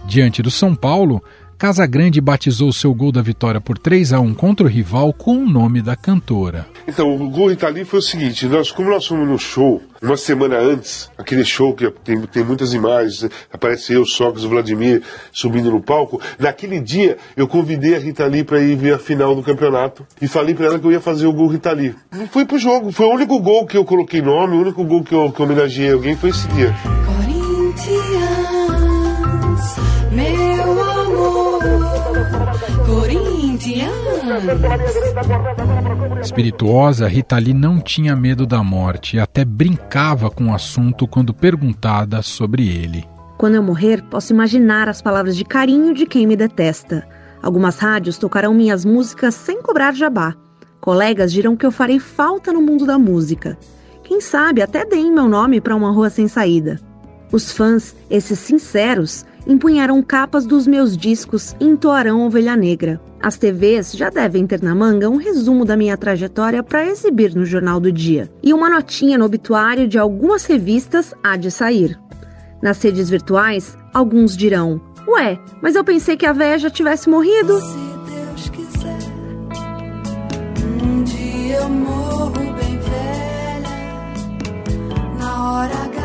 diante 0.08 0.42
do 0.42 0.50
São 0.50 0.74
Paulo, 0.74 1.24
Casagrande 1.60 2.22
batizou 2.22 2.72
seu 2.72 2.94
gol 2.94 3.12
da 3.12 3.22
vitória 3.22 3.60
por 3.60 3.78
3 3.78 4.14
a 4.14 4.20
1 4.22 4.34
contra 4.34 4.66
o 4.66 4.70
rival 4.70 5.12
com 5.12 5.40
o 5.40 5.46
nome 5.46 5.82
da 5.82 5.94
cantora. 5.94 6.66
Então, 6.88 7.14
o 7.14 7.30
gol 7.30 7.52
Itali 7.52 7.84
foi 7.84 8.00
o 8.00 8.02
seguinte: 8.02 8.46
nós, 8.46 8.72
como 8.72 8.90
nós 8.90 9.06
fomos 9.06 9.28
no 9.28 9.38
show, 9.38 9.84
uma 10.02 10.16
semana 10.16 10.58
antes, 10.58 11.12
aquele 11.18 11.44
show 11.44 11.74
que 11.74 11.92
tem, 11.92 12.22
tem 12.22 12.46
muitas 12.46 12.74
imagens, 12.74 13.30
aparece 13.52 13.92
eu, 13.92 14.06
Sócrates, 14.06 14.46
Vladimir 14.46 15.04
subindo 15.34 15.70
no 15.70 15.82
palco. 15.82 16.22
Naquele 16.40 16.80
dia, 16.80 17.18
eu 17.36 17.46
convidei 17.46 17.94
a 17.94 18.00
Rita 18.00 18.26
Lee 18.26 18.46
para 18.46 18.62
ir 18.62 18.78
ver 18.78 18.94
a 18.94 18.98
final 18.98 19.36
do 19.36 19.44
campeonato 19.44 20.08
e 20.22 20.30
falei 20.30 20.56
para 20.56 20.68
ela 20.68 20.80
que 20.80 20.88
eu 20.88 20.94
ia 20.94 21.02
fazer 21.02 21.28
o 21.28 21.34
gol 21.34 21.50
Rita 21.50 21.74
Lee. 21.74 21.94
Fui 22.32 22.46
pro 22.46 22.58
jogo, 22.58 22.90
foi 22.94 23.06
o 23.06 23.14
único 23.14 23.38
gol 23.38 23.68
que 23.68 23.76
eu 23.76 23.84
coloquei 23.84 24.22
nome, 24.22 24.56
o 24.56 24.62
único 24.62 24.82
gol 24.86 25.04
que 25.04 25.14
eu, 25.14 25.30
que 25.30 25.42
eu 25.42 25.46
homenageei 25.46 25.92
alguém 25.92 26.16
foi 26.16 26.30
esse 26.30 26.48
dia. 26.48 26.74
Espirituosa, 36.22 37.08
Rita 37.08 37.38
Lee 37.38 37.54
não 37.54 37.80
tinha 37.80 38.16
medo 38.16 38.46
da 38.46 38.64
morte 38.64 39.18
e 39.18 39.20
até 39.20 39.44
brincava 39.44 40.30
com 40.30 40.46
o 40.46 40.54
assunto 40.54 41.08
quando 41.08 41.34
perguntada 41.34 42.22
sobre 42.22 42.68
ele. 42.68 43.06
Quando 43.38 43.56
eu 43.56 43.64
morrer, 43.64 44.02
posso 44.04 44.34
imaginar 44.34 44.88
as 44.88 45.02
palavras 45.02 45.36
de 45.36 45.44
carinho 45.44 45.94
de 45.94 46.06
quem 46.06 46.26
me 46.26 46.36
detesta. 46.36 47.08
Algumas 47.42 47.80
rádios 47.80 48.18
tocarão 48.18 48.54
minhas 48.54 48.86
músicas 48.86 49.36
sem 49.36 49.62
cobrar 49.62 49.94
jabá. 49.94 50.36
Colegas 50.80 51.32
dirão 51.32 51.56
que 51.56 51.66
eu 51.66 51.72
farei 51.72 52.00
falta 52.00 52.54
no 52.54 52.62
mundo 52.62 52.86
da 52.86 52.98
música. 52.98 53.58
Quem 54.04 54.22
sabe 54.22 54.62
até 54.62 54.86
deem 54.86 55.12
meu 55.12 55.28
nome 55.28 55.62
para 55.62 55.76
uma 55.76 55.92
rua 55.92 56.10
sem 56.10 56.28
saída. 56.28 56.80
Os 57.32 57.52
fãs, 57.52 57.96
esses 58.10 58.40
sinceros, 58.40 59.26
empunharão 59.50 60.02
capas 60.04 60.46
dos 60.46 60.68
meus 60.68 60.96
discos 60.96 61.56
e 61.60 61.66
entoarão 61.66 62.26
Ovelha 62.26 62.56
Negra. 62.56 63.02
As 63.20 63.36
TVs 63.36 63.94
já 63.94 64.12
devem 64.12 64.46
ter 64.46 64.62
na 64.62 64.76
manga 64.76 65.10
um 65.10 65.18
resumo 65.18 65.66
da 65.66 65.76
minha 65.76 65.98
trajetória 65.98 66.62
para 66.62 66.86
exibir 66.86 67.34
no 67.36 67.44
Jornal 67.44 67.80
do 67.80 67.92
Dia. 67.92 68.32
E 68.44 68.54
uma 68.54 68.70
notinha 68.70 69.18
no 69.18 69.26
obituário 69.26 69.88
de 69.88 69.98
algumas 69.98 70.46
revistas 70.46 71.16
há 71.24 71.36
de 71.36 71.50
sair. 71.50 72.00
Nas 72.62 72.82
redes 72.82 73.10
virtuais, 73.10 73.76
alguns 73.92 74.38
dirão: 74.38 74.80
Ué, 75.08 75.40
mas 75.62 75.76
eu 75.76 75.84
pensei 75.84 76.16
que 76.16 76.28
a 76.28 76.34
véia 76.34 76.60
já 76.60 76.70
tivesse 76.70 77.10
morrido. 77.10 77.60
Deus 78.06 78.50
quiser, 78.50 79.00
um 80.84 81.04
dia 81.04 81.58
eu 81.58 81.70
morro 81.70 82.32
bem 82.32 82.78
velha. 82.78 83.70
Na 85.18 85.54
hora 85.54 85.99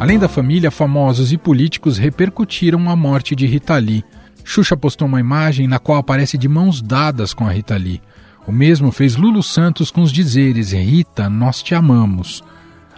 Além 0.00 0.16
da 0.16 0.28
família, 0.28 0.70
famosos 0.70 1.32
e 1.32 1.36
políticos 1.36 1.98
repercutiram 1.98 2.88
a 2.88 2.94
morte 2.94 3.34
de 3.34 3.46
Rita 3.46 3.76
Lee. 3.76 4.04
Xuxa 4.44 4.76
postou 4.76 5.08
uma 5.08 5.18
imagem 5.18 5.66
na 5.66 5.80
qual 5.80 5.98
aparece 5.98 6.38
de 6.38 6.48
mãos 6.48 6.80
dadas 6.80 7.34
com 7.34 7.44
a 7.44 7.50
Rita 7.50 7.76
Lee. 7.76 8.00
O 8.46 8.52
mesmo 8.52 8.92
fez 8.92 9.16
Lulu 9.16 9.42
Santos 9.42 9.90
com 9.90 10.02
os 10.02 10.12
dizeres 10.12 10.70
Rita, 10.70 11.28
nós 11.28 11.62
te 11.64 11.74
amamos. 11.74 12.44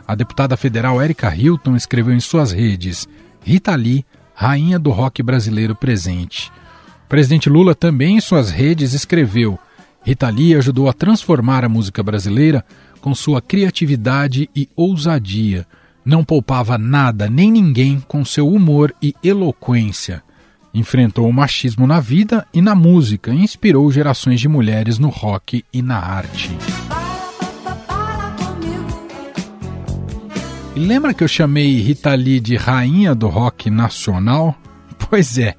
A 0.06 0.14
deputada 0.14 0.58
federal 0.58 1.02
Erika 1.02 1.34
Hilton 1.34 1.74
escreveu 1.74 2.14
em 2.14 2.20
suas 2.20 2.52
redes 2.52 3.08
Rita 3.42 3.74
Lee, 3.74 4.04
rainha 4.34 4.78
do 4.78 4.90
rock 4.90 5.22
brasileiro 5.22 5.74
presente. 5.74 6.52
O 7.06 7.08
presidente 7.08 7.48
Lula 7.48 7.74
também 7.74 8.18
em 8.18 8.20
suas 8.20 8.50
redes 8.50 8.92
escreveu 8.92 9.58
Rita 10.02 10.28
Lee 10.28 10.54
ajudou 10.54 10.88
a 10.88 10.92
transformar 10.92 11.64
a 11.64 11.68
música 11.68 12.02
brasileira 12.02 12.64
com 13.00 13.14
sua 13.14 13.40
criatividade 13.40 14.48
e 14.54 14.68
ousadia. 14.76 15.66
Não 16.04 16.24
poupava 16.24 16.78
nada 16.78 17.28
nem 17.28 17.50
ninguém 17.50 18.02
com 18.06 18.24
seu 18.24 18.48
humor 18.48 18.94
e 19.02 19.14
eloquência. 19.22 20.22
Enfrentou 20.72 21.28
o 21.28 21.32
machismo 21.32 21.86
na 21.86 22.00
vida 22.00 22.46
e 22.54 22.62
na 22.62 22.74
música 22.74 23.32
e 23.32 23.42
inspirou 23.42 23.90
gerações 23.90 24.40
de 24.40 24.48
mulheres 24.48 24.98
no 24.98 25.08
rock 25.08 25.64
e 25.72 25.82
na 25.82 25.98
arte. 25.98 26.50
E 30.76 30.78
lembra 30.78 31.12
que 31.12 31.24
eu 31.24 31.28
chamei 31.28 31.80
Rita 31.80 32.14
Lee 32.14 32.40
de 32.40 32.56
rainha 32.56 33.14
do 33.14 33.28
rock 33.28 33.70
nacional? 33.70 34.56
Pois 35.10 35.38
é, 35.38 35.56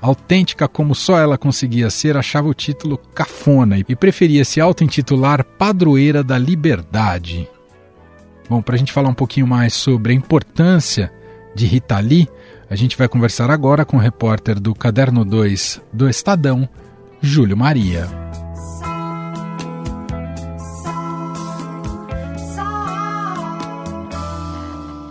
autêntica 0.00 0.68
como 0.68 0.94
só 0.94 1.18
ela 1.18 1.36
conseguia 1.36 1.90
ser, 1.90 2.16
achava 2.16 2.46
o 2.46 2.54
título 2.54 2.96
cafona 2.96 3.76
e 3.78 3.96
preferia 3.96 4.44
se 4.44 4.60
auto-intitular 4.60 5.42
padroeira 5.42 6.22
da 6.22 6.38
liberdade. 6.38 7.48
Bom, 8.48 8.60
para 8.60 8.74
a 8.74 8.78
gente 8.78 8.92
falar 8.92 9.08
um 9.08 9.14
pouquinho 9.14 9.46
mais 9.46 9.72
sobre 9.72 10.12
a 10.12 10.14
importância 10.14 11.12
de 11.54 11.66
Rita 11.66 11.98
Lee, 11.98 12.28
a 12.68 12.74
gente 12.74 12.96
vai 12.96 13.08
conversar 13.08 13.50
agora 13.50 13.84
com 13.84 13.96
o 13.96 14.00
repórter 14.00 14.58
do 14.58 14.74
Caderno 14.74 15.24
2 15.24 15.80
do 15.92 16.08
Estadão, 16.08 16.68
Júlio 17.20 17.56
Maria. 17.56 18.06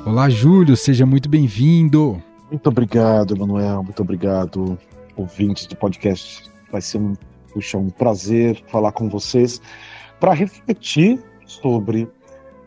Olá, 0.06 0.30
Júlio, 0.30 0.76
seja 0.76 1.06
muito 1.06 1.30
bem-vindo. 1.30 2.22
Muito 2.50 2.68
obrigado, 2.68 3.38
Manuel. 3.38 3.82
Muito 3.82 4.02
obrigado, 4.02 4.78
ouvintes 5.16 5.66
do 5.68 5.76
podcast. 5.78 6.44
Vai 6.70 6.82
ser 6.82 6.98
um, 6.98 7.14
puxa, 7.54 7.78
um 7.78 7.90
prazer 7.90 8.62
falar 8.68 8.92
com 8.92 9.08
vocês 9.08 9.62
para 10.20 10.34
refletir 10.34 11.18
sobre 11.46 12.10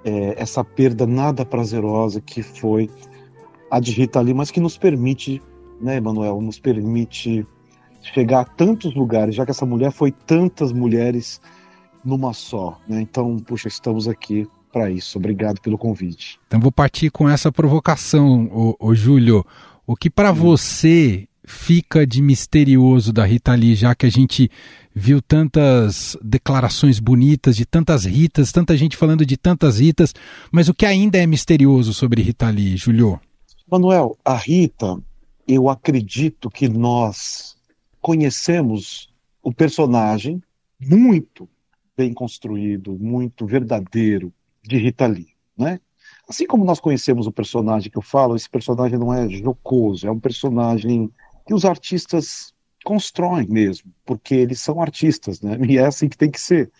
é, 0.05 0.35
essa 0.41 0.63
perda 0.63 1.07
nada 1.07 1.45
prazerosa 1.45 2.21
que 2.21 2.43
foi 2.43 2.91
a 3.71 3.81
de 3.81 3.93
Rita 3.93 4.21
Lee, 4.21 4.35
mas 4.35 4.51
que 4.51 4.61
nos 4.61 4.77
permite, 4.77 5.43
né, 5.81 6.01
Manuel, 6.01 6.41
nos 6.41 6.59
permite 6.59 7.47
chegar 8.03 8.41
a 8.41 8.45
tantos 8.45 8.95
lugares, 8.95 9.35
já 9.35 9.45
que 9.45 9.51
essa 9.51 9.65
mulher 9.67 9.91
foi 9.91 10.13
tantas 10.13 10.73
mulheres 10.73 11.41
numa 12.05 12.35
só, 12.35 12.79
né? 12.87 13.01
Então, 13.01 13.39
puxa, 13.39 13.67
estamos 13.67 14.07
aqui 14.07 14.47
para 14.71 14.91
isso. 14.91 15.17
Obrigado 15.19 15.61
pelo 15.61 15.79
convite. 15.79 16.39
Então 16.47 16.61
vou 16.61 16.73
partir 16.73 17.09
com 17.11 17.29
essa 17.29 17.51
provocação, 17.51 18.77
o, 18.79 18.95
Júlio. 18.95 19.45
O 19.87 19.95
que 19.95 20.11
para 20.11 20.33
você 20.33 21.29
fica 21.47 22.07
de 22.07 22.23
misterioso 22.23 23.13
da 23.13 23.25
Rita 23.25 23.55
Lee, 23.55 23.75
já 23.75 23.95
que 23.95 24.07
a 24.07 24.11
gente 24.11 24.51
viu 24.95 25.21
tantas 25.21 26.17
declarações 26.23 26.99
bonitas 26.99 27.57
de 27.57 27.67
tantas 27.67 28.05
Ritas, 28.05 28.53
tanta 28.53 28.77
gente 28.77 28.97
falando 28.97 29.27
de 29.27 29.37
tantas 29.37 29.81
Ritas, 29.81 30.15
mas 30.51 30.69
o 30.69 30.75
que 30.75 30.87
ainda 30.87 31.19
é 31.19 31.27
misterioso 31.27 31.93
sobre 31.93 32.23
Rita 32.23 32.49
Lee, 32.49 32.77
Julio? 32.77 33.21
Manuel, 33.71 34.17
a 34.25 34.37
Rita, 34.37 34.97
eu 35.47 35.69
acredito 35.69 36.51
que 36.51 36.69
nós 36.69 37.57
conhecemos 38.01 39.13
o 39.43 39.53
personagem 39.53 40.43
muito 40.81 41.49
bem 41.97 42.13
construído, 42.13 42.97
muito 42.99 43.47
verdadeiro 43.47 44.33
de 44.63 44.79
Rita 44.79 45.07
Lee, 45.07 45.29
né? 45.57 45.81
Assim 46.29 46.47
como 46.47 46.65
nós 46.65 46.81
conhecemos 46.81 47.27
o 47.27 47.33
personagem 47.33 47.91
que 47.91 47.99
eu 47.99 48.03
falo, 48.03 48.35
esse 48.35 48.49
personagem 48.49 48.99
não 48.99 49.13
é 49.13 49.29
jocoso, 49.29 50.07
é 50.07 50.11
um 50.11 50.19
personagem 50.19 51.11
que 51.47 51.55
os 51.55 51.65
artistas 51.65 52.55
constroem 52.85 53.49
mesmo, 53.49 53.91
porque 54.05 54.35
eles 54.35 54.61
são 54.61 54.81
artistas, 54.81 55.41
né? 55.41 55.59
E 55.67 55.79
é 55.79 55.87
assim 55.87 56.09
que 56.09 56.19
tem 56.19 56.31
que 56.31 56.41
ser. 56.41 56.71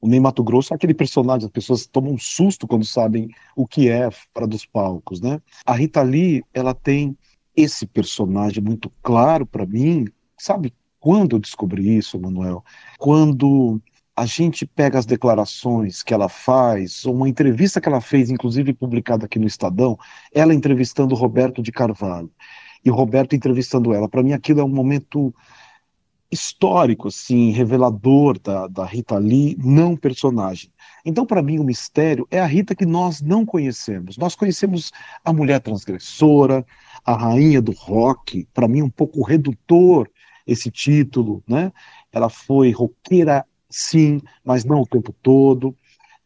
O 0.00 0.08
Ney 0.08 0.20
Mato 0.20 0.44
Grosso 0.44 0.74
é 0.74 0.76
aquele 0.76 0.92
personagem, 0.92 1.46
as 1.46 1.52
pessoas 1.52 1.86
tomam 1.86 2.12
um 2.12 2.18
susto 2.18 2.66
quando 2.66 2.84
sabem 2.84 3.28
o 3.56 3.66
que 3.66 3.88
é 3.88 4.10
fora 4.10 4.46
dos 4.46 4.66
palcos, 4.66 5.20
né? 5.20 5.40
A 5.64 5.74
Rita 5.74 6.02
Lee, 6.02 6.44
ela 6.52 6.74
tem 6.74 7.16
esse 7.56 7.86
personagem 7.86 8.62
muito 8.62 8.92
claro 9.02 9.46
para 9.46 9.64
mim, 9.64 10.06
sabe? 10.36 10.74
Quando 11.00 11.36
eu 11.36 11.40
descobri 11.40 11.96
isso, 11.96 12.20
Manuel? 12.20 12.62
Quando 12.98 13.80
a 14.16 14.26
gente 14.26 14.66
pega 14.66 14.98
as 14.98 15.06
declarações 15.06 16.02
que 16.02 16.12
ela 16.12 16.28
faz, 16.28 17.04
uma 17.04 17.28
entrevista 17.28 17.80
que 17.80 17.88
ela 17.88 18.00
fez, 18.00 18.30
inclusive 18.30 18.72
publicada 18.72 19.26
aqui 19.26 19.38
no 19.38 19.46
Estadão, 19.46 19.98
ela 20.32 20.54
entrevistando 20.54 21.14
Roberto 21.14 21.62
de 21.62 21.72
Carvalho 21.72 22.30
e 22.84 22.90
o 22.90 22.94
Roberto 22.94 23.34
entrevistando 23.34 23.92
ela. 23.92 24.08
Para 24.08 24.22
mim, 24.22 24.32
aquilo 24.32 24.60
é 24.60 24.64
um 24.64 24.68
momento 24.68 25.34
histórico, 26.30 27.08
assim, 27.08 27.50
revelador 27.50 28.38
da, 28.40 28.66
da 28.66 28.84
Rita 28.84 29.16
Lee, 29.16 29.56
não 29.58 29.96
personagem. 29.96 30.70
Então, 31.04 31.24
para 31.24 31.42
mim, 31.42 31.58
o 31.58 31.64
mistério 31.64 32.26
é 32.30 32.40
a 32.40 32.46
Rita 32.46 32.74
que 32.74 32.84
nós 32.84 33.22
não 33.22 33.46
conhecemos. 33.46 34.18
Nós 34.18 34.34
conhecemos 34.34 34.92
a 35.24 35.32
mulher 35.32 35.60
transgressora, 35.60 36.66
a 37.04 37.14
rainha 37.14 37.62
do 37.62 37.72
rock, 37.72 38.48
para 38.52 38.66
mim, 38.66 38.82
um 38.82 38.90
pouco 38.90 39.22
redutor 39.22 40.10
esse 40.46 40.70
título, 40.70 41.42
né? 41.48 41.72
Ela 42.12 42.28
foi 42.28 42.70
roqueira, 42.70 43.46
sim, 43.70 44.20
mas 44.44 44.64
não 44.64 44.82
o 44.82 44.86
tempo 44.86 45.14
todo. 45.22 45.74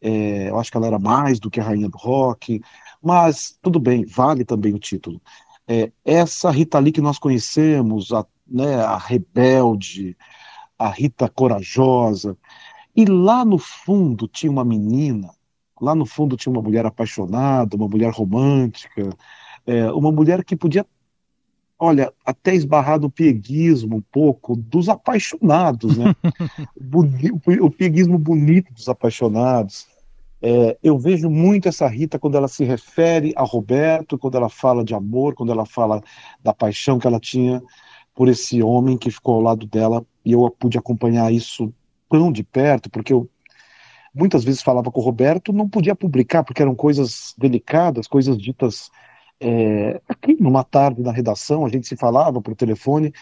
É, 0.01 0.49
eu 0.49 0.57
acho 0.57 0.71
que 0.71 0.77
ela 0.77 0.87
era 0.87 0.99
mais 0.99 1.39
do 1.39 1.49
que 1.51 1.59
a 1.59 1.63
rainha 1.63 1.89
do 1.89 1.97
rock, 1.97 2.61
mas 3.01 3.57
tudo 3.61 3.79
bem, 3.79 4.05
vale 4.05 4.43
também 4.43 4.73
o 4.73 4.79
título. 4.79 5.21
É, 5.71 5.91
essa 6.03 6.49
Rita 6.49 6.79
Lee 6.79 6.91
que 6.91 6.99
nós 6.99 7.19
conhecemos, 7.19 8.11
a, 8.11 8.25
né, 8.47 8.77
a 8.83 8.97
rebelde, 8.97 10.17
a 10.79 10.89
Rita 10.89 11.29
corajosa, 11.29 12.35
e 12.95 13.05
lá 13.05 13.45
no 13.45 13.59
fundo 13.59 14.27
tinha 14.27 14.51
uma 14.51 14.65
menina, 14.65 15.29
lá 15.79 15.93
no 15.93 16.07
fundo 16.07 16.35
tinha 16.35 16.51
uma 16.51 16.61
mulher 16.61 16.87
apaixonada, 16.87 17.75
uma 17.75 17.87
mulher 17.87 18.11
romântica, 18.11 19.15
é, 19.67 19.91
uma 19.91 20.11
mulher 20.11 20.43
que 20.43 20.55
podia, 20.55 20.83
olha, 21.77 22.11
até 22.25 22.55
esbarrar 22.55 22.99
no 22.99 23.11
pieguismo 23.11 23.97
um 23.97 24.01
pouco 24.01 24.55
dos 24.55 24.89
apaixonados, 24.89 25.95
né? 25.95 26.15
Boni- 26.81 27.31
o 27.61 27.69
pieguismo 27.69 28.17
bonito 28.17 28.73
dos 28.73 28.89
apaixonados. 28.89 29.87
É, 30.41 30.77
eu 30.81 30.97
vejo 30.97 31.29
muito 31.29 31.67
essa 31.67 31.87
Rita 31.87 32.17
quando 32.17 32.37
ela 32.37 32.47
se 32.47 32.63
refere 32.63 33.33
a 33.35 33.43
Roberto, 33.43 34.17
quando 34.17 34.35
ela 34.35 34.49
fala 34.49 34.83
de 34.83 34.93
amor, 34.93 35.35
quando 35.35 35.51
ela 35.51 35.65
fala 35.65 36.01
da 36.41 36.53
paixão 36.53 36.97
que 36.97 37.07
ela 37.07 37.19
tinha 37.19 37.61
por 38.15 38.27
esse 38.27 38.61
homem 38.61 38.97
que 38.97 39.11
ficou 39.11 39.35
ao 39.35 39.41
lado 39.41 39.65
dela, 39.65 40.05
e 40.25 40.33
eu 40.33 40.49
pude 40.49 40.77
acompanhar 40.77 41.31
isso 41.31 41.73
tão 42.09 42.31
de 42.31 42.43
perto, 42.43 42.89
porque 42.89 43.13
eu 43.13 43.29
muitas 44.13 44.43
vezes 44.43 44.61
falava 44.61 44.91
com 44.91 44.99
o 44.99 45.03
Roberto, 45.03 45.53
não 45.53 45.69
podia 45.69 45.95
publicar, 45.95 46.43
porque 46.43 46.61
eram 46.61 46.75
coisas 46.75 47.33
delicadas, 47.37 48.07
coisas 48.07 48.37
ditas 48.37 48.89
é, 49.39 50.01
aqui 50.07 50.35
numa 50.39 50.63
tarde 50.63 51.01
na 51.01 51.11
redação, 51.11 51.65
a 51.65 51.69
gente 51.69 51.87
se 51.87 51.95
falava 51.95 52.41
por 52.41 52.55
telefone, 52.55 53.13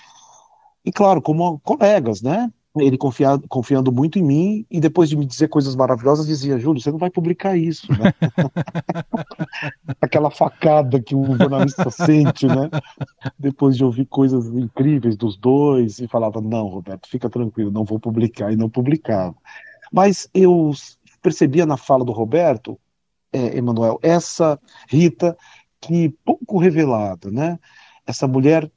e 0.84 0.92
claro, 0.92 1.22
como 1.22 1.60
colegas, 1.60 2.22
né? 2.22 2.52
Ele 2.82 2.98
confia, 2.98 3.40
confiando 3.48 3.92
muito 3.92 4.20
em 4.20 4.24
mim, 4.24 4.66
e 4.70 4.80
depois 4.80 5.10
de 5.10 5.16
me 5.16 5.26
dizer 5.26 5.48
coisas 5.48 5.76
maravilhosas, 5.76 6.28
dizia, 6.28 6.60
Júlio, 6.60 6.82
você 6.82 6.92
não 6.92 6.98
vai 6.98 7.10
publicar 7.10 7.58
isso, 7.58 7.88
né? 7.92 8.14
Aquela 10.02 10.30
facada 10.30 11.02
que 11.02 11.16
um 11.16 11.38
jornalista 11.38 11.90
sente, 11.90 12.48
né? 12.48 12.70
Depois 13.38 13.76
de 13.76 13.84
ouvir 13.84 14.06
coisas 14.06 14.46
incríveis 14.48 15.16
dos 15.16 15.38
dois, 15.38 16.00
e 16.00 16.08
falava, 16.08 16.42
não, 16.42 16.68
Roberto, 16.68 17.08
fica 17.08 17.30
tranquilo, 17.30 17.72
não 17.72 17.84
vou 17.84 18.00
publicar, 18.00 18.52
e 18.52 18.56
não 18.56 18.70
publicava. 18.70 19.36
Mas 19.92 20.30
eu 20.34 20.72
percebia 21.22 21.66
na 21.66 21.78
fala 21.78 22.06
do 22.06 22.12
Roberto, 22.12 22.80
é, 23.32 23.58
Emanuel, 23.58 24.00
essa 24.02 24.60
Rita 24.90 25.38
que 25.80 26.10
pouco 26.26 26.58
revelada, 26.58 27.30
né? 27.30 27.60
Essa 28.06 28.28
mulher 28.28 28.70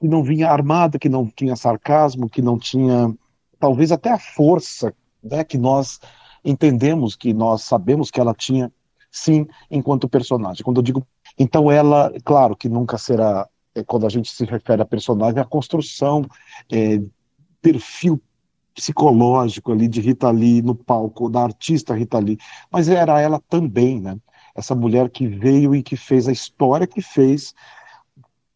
que 0.00 0.08
não 0.08 0.22
vinha 0.22 0.50
armada, 0.50 0.98
que 0.98 1.08
não 1.08 1.26
tinha 1.26 1.56
sarcasmo, 1.56 2.28
que 2.28 2.42
não 2.42 2.58
tinha 2.58 3.14
talvez 3.58 3.92
até 3.92 4.10
a 4.10 4.18
força, 4.18 4.94
né, 5.22 5.44
que 5.44 5.58
nós 5.58 6.00
entendemos, 6.44 7.16
que 7.16 7.32
nós 7.32 7.62
sabemos 7.62 8.10
que 8.10 8.20
ela 8.20 8.34
tinha, 8.34 8.70
sim, 9.10 9.46
enquanto 9.70 10.08
personagem. 10.08 10.62
Quando 10.62 10.78
eu 10.78 10.82
digo, 10.82 11.06
então 11.38 11.70
ela, 11.70 12.12
claro 12.24 12.56
que 12.56 12.68
nunca 12.68 12.98
será, 12.98 13.48
é, 13.74 13.82
quando 13.82 14.06
a 14.06 14.10
gente 14.10 14.30
se 14.30 14.44
refere 14.44 14.82
a 14.82 14.86
personagem, 14.86 15.40
a 15.40 15.44
construção, 15.44 16.24
é, 16.70 17.00
perfil 17.62 18.20
psicológico 18.74 19.72
ali 19.72 19.88
de 19.88 20.00
Rita 20.00 20.30
Lee 20.30 20.60
no 20.60 20.74
palco, 20.74 21.30
da 21.30 21.42
artista 21.42 21.94
Rita 21.94 22.18
Lee, 22.18 22.38
mas 22.70 22.88
era 22.88 23.20
ela 23.20 23.40
também, 23.48 24.00
né? 24.00 24.18
Essa 24.54 24.74
mulher 24.74 25.08
que 25.10 25.26
veio 25.26 25.74
e 25.74 25.82
que 25.82 25.96
fez 25.96 26.28
a 26.28 26.32
história 26.32 26.86
que 26.86 27.00
fez, 27.00 27.54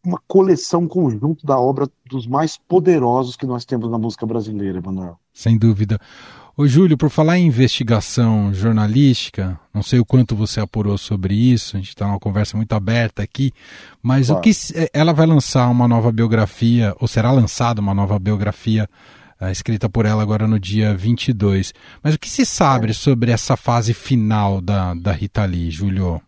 uma 0.05 0.21
coleção 0.27 0.87
conjunto 0.87 1.45
da 1.47 1.59
obra 1.59 1.89
dos 2.09 2.27
mais 2.27 2.57
poderosos 2.57 3.37
que 3.37 3.47
nós 3.47 3.65
temos 3.65 3.91
na 3.91 3.99
música 3.99 4.25
brasileira, 4.27 4.79
Emanuel. 4.79 5.19
Sem 5.33 5.59
dúvida. 5.59 6.01
Ô 6.57 6.67
Júlio, 6.67 6.99
por 6.99 7.09
falar 7.09 7.39
em 7.39 7.47
investigação 7.47 8.53
jornalística, 8.53 9.59
não 9.73 9.83
sei 9.83 10.01
o 10.01 10.05
quanto 10.05 10.35
você 10.35 10.59
apurou 10.61 10.99
sobre 10.99 11.35
isso, 11.35 11.77
a 11.77 11.79
gente 11.79 11.91
está 11.91 12.07
numa 12.07 12.19
conversa 12.19 12.57
muito 12.57 12.73
aberta 12.73 13.23
aqui, 13.23 13.53
mas 14.03 14.27
Claro. 14.27 14.41
o 14.41 14.43
que 14.43 14.51
eh, 14.75 14.91
ela 14.93 15.13
vai 15.13 15.27
lançar 15.27 15.69
uma 15.69 15.87
nova 15.87 16.11
biografia, 16.11 16.97
ou 17.01 17.07
será 17.07 17.31
lançada 17.31 17.81
uma 17.81 17.95
nova 17.95 18.19
biografia 18.19 18.89
eh, 19.41 19.53
escrita 19.53 19.89
por 19.89 20.05
ela 20.05 20.21
agora 20.21 20.49
no 20.49 20.59
dia 20.59 20.97
22. 20.97 21.73
Mas 22.03 22.15
o 22.15 22.19
que 22.19 22.29
se 22.29 22.43
É. 22.43 22.45
sabe 22.45 22.93
sobre 22.93 23.31
essa 23.31 23.57
fase 23.57 23.95
final 23.95 24.61
da, 24.61 24.95
da 24.95 25.13
Rita 25.13 25.45
Lee, 25.45 25.71
Júlio? 25.71 26.21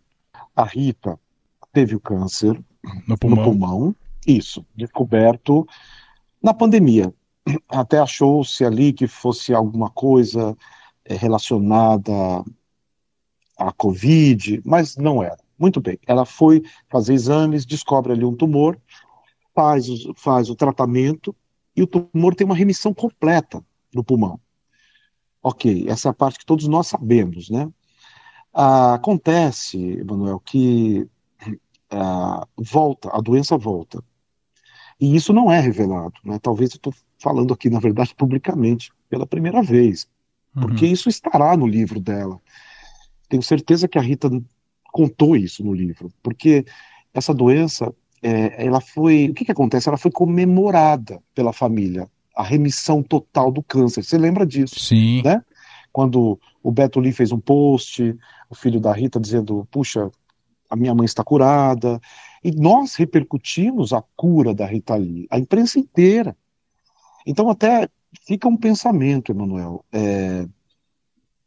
A 0.55 0.63
Rita 0.63 1.19
teve 1.73 1.93
o 1.95 1.99
câncer 1.99 2.57
No 3.07 3.17
pulmão. 3.17 3.43
pulmão, 3.43 3.95
isso, 4.25 4.65
descoberto 4.75 5.67
na 6.41 6.53
pandemia. 6.53 7.13
Até 7.69 7.99
achou-se 7.99 8.63
ali 8.63 8.93
que 8.93 9.07
fosse 9.07 9.53
alguma 9.53 9.89
coisa 9.89 10.55
eh, 11.05 11.15
relacionada 11.15 12.13
à 13.57 13.71
Covid, 13.71 14.61
mas 14.65 14.95
não 14.95 15.23
era. 15.23 15.37
Muito 15.57 15.79
bem, 15.79 15.99
ela 16.07 16.25
foi 16.25 16.63
fazer 16.89 17.13
exames, 17.13 17.65
descobre 17.65 18.13
ali 18.13 18.25
um 18.25 18.35
tumor, 18.35 18.79
faz, 19.53 19.85
faz 20.15 20.49
o 20.49 20.55
tratamento 20.55 21.35
e 21.75 21.83
o 21.83 21.87
tumor 21.87 22.33
tem 22.35 22.45
uma 22.45 22.55
remissão 22.55 22.93
completa 22.93 23.63
no 23.93 24.03
pulmão. 24.03 24.39
Ok, 25.43 25.85
essa 25.87 26.09
é 26.09 26.11
a 26.11 26.13
parte 26.13 26.39
que 26.39 26.45
todos 26.45 26.67
nós 26.67 26.87
sabemos, 26.87 27.49
né? 27.49 27.71
Ah, 28.53 28.95
acontece, 28.95 29.77
Emanuel, 29.77 30.39
que 30.39 31.07
ah, 31.91 32.47
volta, 32.57 33.09
a 33.11 33.19
doença 33.19 33.57
volta. 33.57 34.03
E 34.99 35.15
isso 35.15 35.33
não 35.33 35.51
é 35.51 35.59
revelado, 35.59 36.13
né? 36.23 36.39
Talvez 36.41 36.71
eu 36.71 36.77
estou 36.77 36.93
falando 37.19 37.53
aqui, 37.53 37.69
na 37.69 37.79
verdade, 37.79 38.15
publicamente, 38.15 38.91
pela 39.09 39.25
primeira 39.25 39.61
vez, 39.61 40.07
porque 40.53 40.85
isso 40.85 41.09
estará 41.09 41.55
no 41.55 41.65
livro 41.65 41.99
dela. 41.99 42.39
Tenho 43.27 43.41
certeza 43.41 43.87
que 43.87 43.97
a 43.97 44.01
Rita 44.01 44.29
contou 44.91 45.35
isso 45.35 45.63
no 45.63 45.73
livro, 45.73 46.11
porque 46.21 46.65
essa 47.13 47.33
doença, 47.33 47.93
é, 48.21 48.65
ela 48.65 48.81
foi, 48.81 49.29
o 49.29 49.33
que 49.33 49.45
que 49.45 49.51
acontece? 49.51 49.87
Ela 49.87 49.97
foi 49.97 50.11
comemorada 50.11 51.21
pela 51.33 51.53
família, 51.53 52.09
a 52.35 52.43
remissão 52.43 53.01
total 53.01 53.51
do 53.51 53.63
câncer. 53.63 54.03
Você 54.03 54.17
lembra 54.17 54.45
disso? 54.45 54.79
Sim. 54.79 55.21
Né? 55.23 55.43
Quando 55.91 56.39
o 56.63 56.71
Beto 56.71 56.99
Lee 56.99 57.11
fez 57.11 57.31
um 57.31 57.39
post, 57.39 58.15
o 58.49 58.55
filho 58.55 58.79
da 58.79 58.93
Rita 58.93 59.19
dizendo, 59.19 59.67
puxa, 59.71 60.11
a 60.71 60.75
minha 60.75 60.95
mãe 60.95 61.05
está 61.05 61.23
curada. 61.23 61.99
E 62.43 62.51
nós 62.51 62.95
repercutimos 62.95 63.93
a 63.93 64.01
cura 64.15 64.53
da 64.53 64.65
Rita 64.65 64.95
Lee, 64.95 65.27
a 65.29 65.37
imprensa 65.37 65.77
inteira. 65.77 66.35
Então 67.27 67.49
até 67.49 67.87
fica 68.25 68.47
um 68.47 68.57
pensamento, 68.57 69.31
Emanuel, 69.31 69.85
é, 69.91 70.47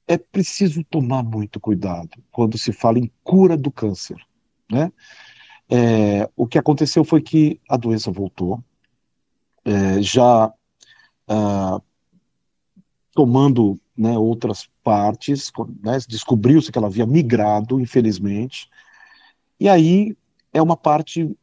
é 0.06 0.18
preciso 0.18 0.84
tomar 0.84 1.24
muito 1.24 1.58
cuidado 1.58 2.22
quando 2.30 2.58
se 2.58 2.72
fala 2.72 2.98
em 2.98 3.10
cura 3.24 3.56
do 3.56 3.72
câncer, 3.72 4.18
né? 4.70 4.92
É, 5.68 6.28
o 6.36 6.46
que 6.46 6.58
aconteceu 6.58 7.02
foi 7.04 7.22
que 7.22 7.58
a 7.68 7.76
doença 7.78 8.12
voltou, 8.12 8.62
é, 9.64 10.02
já 10.02 10.52
ah, 11.26 11.80
tomando 13.14 13.80
né, 13.96 14.18
outras 14.18 14.68
partes, 14.82 15.50
né, 15.82 15.98
descobriu-se 16.06 16.70
que 16.70 16.76
ela 16.76 16.88
havia 16.88 17.06
migrado, 17.06 17.80
infelizmente, 17.80 18.68
e 19.64 19.68
aí 19.68 20.14
é 20.52 20.60
uma 20.60 20.76
parte 20.76 21.34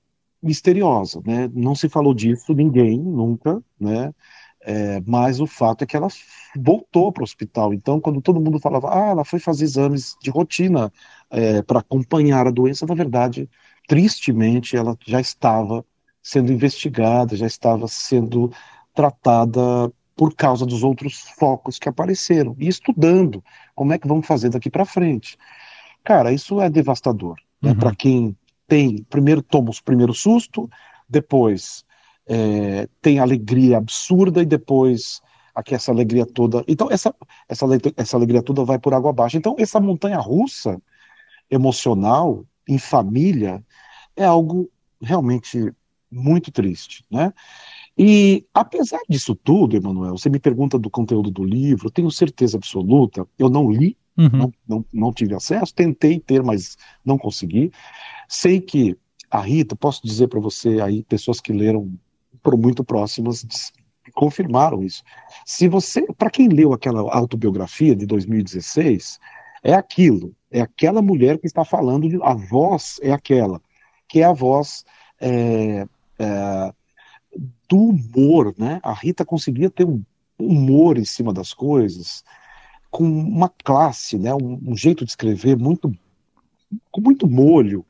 misteriosa, 0.43 1.21
né? 1.25 1.49
Não 1.55 1.73
se 1.73 1.89
falou 1.89 2.13
disso, 2.13 2.53
ninguém, 2.53 2.99
nunca, 2.99 3.63
né? 3.79 4.13
É, 4.61 5.01
mas 5.07 5.39
o 5.39 5.47
fato 5.47 5.83
é 5.83 5.87
que 5.87 5.97
ela 5.97 6.07
voltou 6.55 7.11
para 7.11 7.21
o 7.21 7.23
hospital. 7.23 7.73
Então, 7.73 7.99
quando 7.99 8.21
todo 8.21 8.39
mundo 8.39 8.59
falava, 8.59 8.93
ah, 8.93 9.09
ela 9.09 9.25
foi 9.25 9.39
fazer 9.39 9.63
exames 9.63 10.15
de 10.21 10.29
rotina 10.29 10.93
é, 11.31 11.63
para 11.63 11.79
acompanhar 11.79 12.45
a 12.45 12.51
doença, 12.51 12.85
na 12.85 12.93
verdade, 12.93 13.49
tristemente, 13.87 14.77
ela 14.77 14.95
já 15.03 15.19
estava 15.19 15.83
sendo 16.21 16.53
investigada, 16.53 17.35
já 17.35 17.47
estava 17.47 17.87
sendo 17.87 18.51
tratada 18.93 19.91
por 20.15 20.35
causa 20.35 20.63
dos 20.63 20.83
outros 20.83 21.21
focos 21.39 21.79
que 21.79 21.89
apareceram 21.89 22.55
e 22.59 22.67
estudando 22.67 23.43
como 23.73 23.93
é 23.93 23.97
que 23.97 24.07
vamos 24.07 24.27
fazer 24.27 24.49
daqui 24.49 24.69
para 24.69 24.85
frente. 24.85 25.39
Cara, 26.03 26.31
isso 26.31 26.61
é 26.61 26.69
devastador. 26.69 27.37
Né? 27.61 27.73
Para 27.75 27.95
quem 27.95 28.35
tem, 28.67 29.03
primeiro 29.03 29.41
toma 29.41 29.69
os 29.69 29.79
primeiros 29.81 30.21
susto, 30.21 30.69
depois 31.07 31.85
é, 32.25 32.87
tem 33.01 33.19
alegria 33.19 33.77
absurda 33.77 34.41
e 34.41 34.45
depois 34.45 35.21
aqui 35.53 35.75
essa 35.75 35.91
alegria 35.91 36.25
toda. 36.25 36.63
Então 36.67 36.89
essa 36.89 37.13
essa 37.47 37.65
essa 37.97 38.17
alegria 38.17 38.41
toda 38.41 38.63
vai 38.63 38.79
por 38.79 38.93
água 38.93 39.09
abaixo. 39.09 39.37
Então 39.37 39.55
essa 39.59 39.79
montanha 39.79 40.17
russa 40.17 40.81
emocional 41.49 42.45
em 42.67 42.77
família 42.77 43.63
é 44.15 44.23
algo 44.23 44.69
realmente 45.01 45.73
muito 46.09 46.51
triste, 46.51 47.05
né? 47.09 47.33
E 47.97 48.45
apesar 48.53 49.01
disso 49.09 49.35
tudo, 49.35 49.75
Emanuel, 49.75 50.17
você 50.17 50.29
me 50.29 50.39
pergunta 50.39 50.79
do 50.79 50.89
conteúdo 50.89 51.29
do 51.29 51.43
livro, 51.43 51.91
tenho 51.91 52.09
certeza 52.09 52.57
absoluta, 52.57 53.27
eu 53.37 53.49
não 53.49 53.69
li, 53.69 53.97
Uhum. 54.21 54.29
não, 54.39 54.53
não, 54.67 54.85
não 54.93 55.13
tive 55.13 55.33
acesso, 55.33 55.73
tentei 55.73 56.19
ter, 56.19 56.43
mas 56.43 56.77
não 57.03 57.17
consegui. 57.17 57.71
Sei 58.27 58.59
que 58.59 58.97
a 59.29 59.39
Rita, 59.39 59.75
posso 59.75 60.05
dizer 60.05 60.27
para 60.27 60.39
você 60.39 60.81
aí, 60.81 61.03
pessoas 61.03 61.39
que 61.39 61.53
leram 61.53 61.91
por 62.43 62.57
muito 62.57 62.83
próximas 62.83 63.45
confirmaram 64.13 64.83
isso. 64.83 65.03
Se 65.45 65.67
você, 65.67 66.05
para 66.17 66.29
quem 66.29 66.47
leu 66.47 66.73
aquela 66.73 67.01
autobiografia 67.13 67.95
de 67.95 68.05
2016, 68.05 69.19
é 69.63 69.73
aquilo, 69.73 70.35
é 70.49 70.61
aquela 70.61 71.01
mulher 71.01 71.37
que 71.37 71.47
está 71.47 71.63
falando, 71.63 72.09
de, 72.09 72.19
a 72.21 72.33
voz 72.33 72.99
é 73.01 73.11
aquela, 73.11 73.61
que 74.07 74.21
é 74.21 74.25
a 74.25 74.33
voz 74.33 74.83
é, 75.19 75.87
é, 76.19 76.73
do 77.69 77.77
humor, 77.77 78.53
né? 78.57 78.79
A 78.83 78.93
Rita 78.93 79.23
conseguia 79.23 79.69
ter 79.69 79.85
um 79.85 80.03
humor 80.37 80.97
em 80.97 81.05
cima 81.05 81.31
das 81.31 81.53
coisas, 81.53 82.23
com 82.91 83.05
uma 83.05 83.49
classe, 83.63 84.19
né? 84.19 84.33
Um, 84.35 84.59
um 84.67 84.75
jeito 84.75 85.05
de 85.05 85.11
escrever 85.11 85.57
muito, 85.57 85.91
com 86.91 87.01
muito 87.01 87.27
molho, 87.27 87.85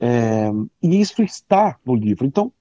é, 0.00 0.50
e 0.82 1.00
isso 1.00 1.22
está 1.22 1.78
no 1.86 1.94
livro. 1.94 2.26
Então, 2.26 2.52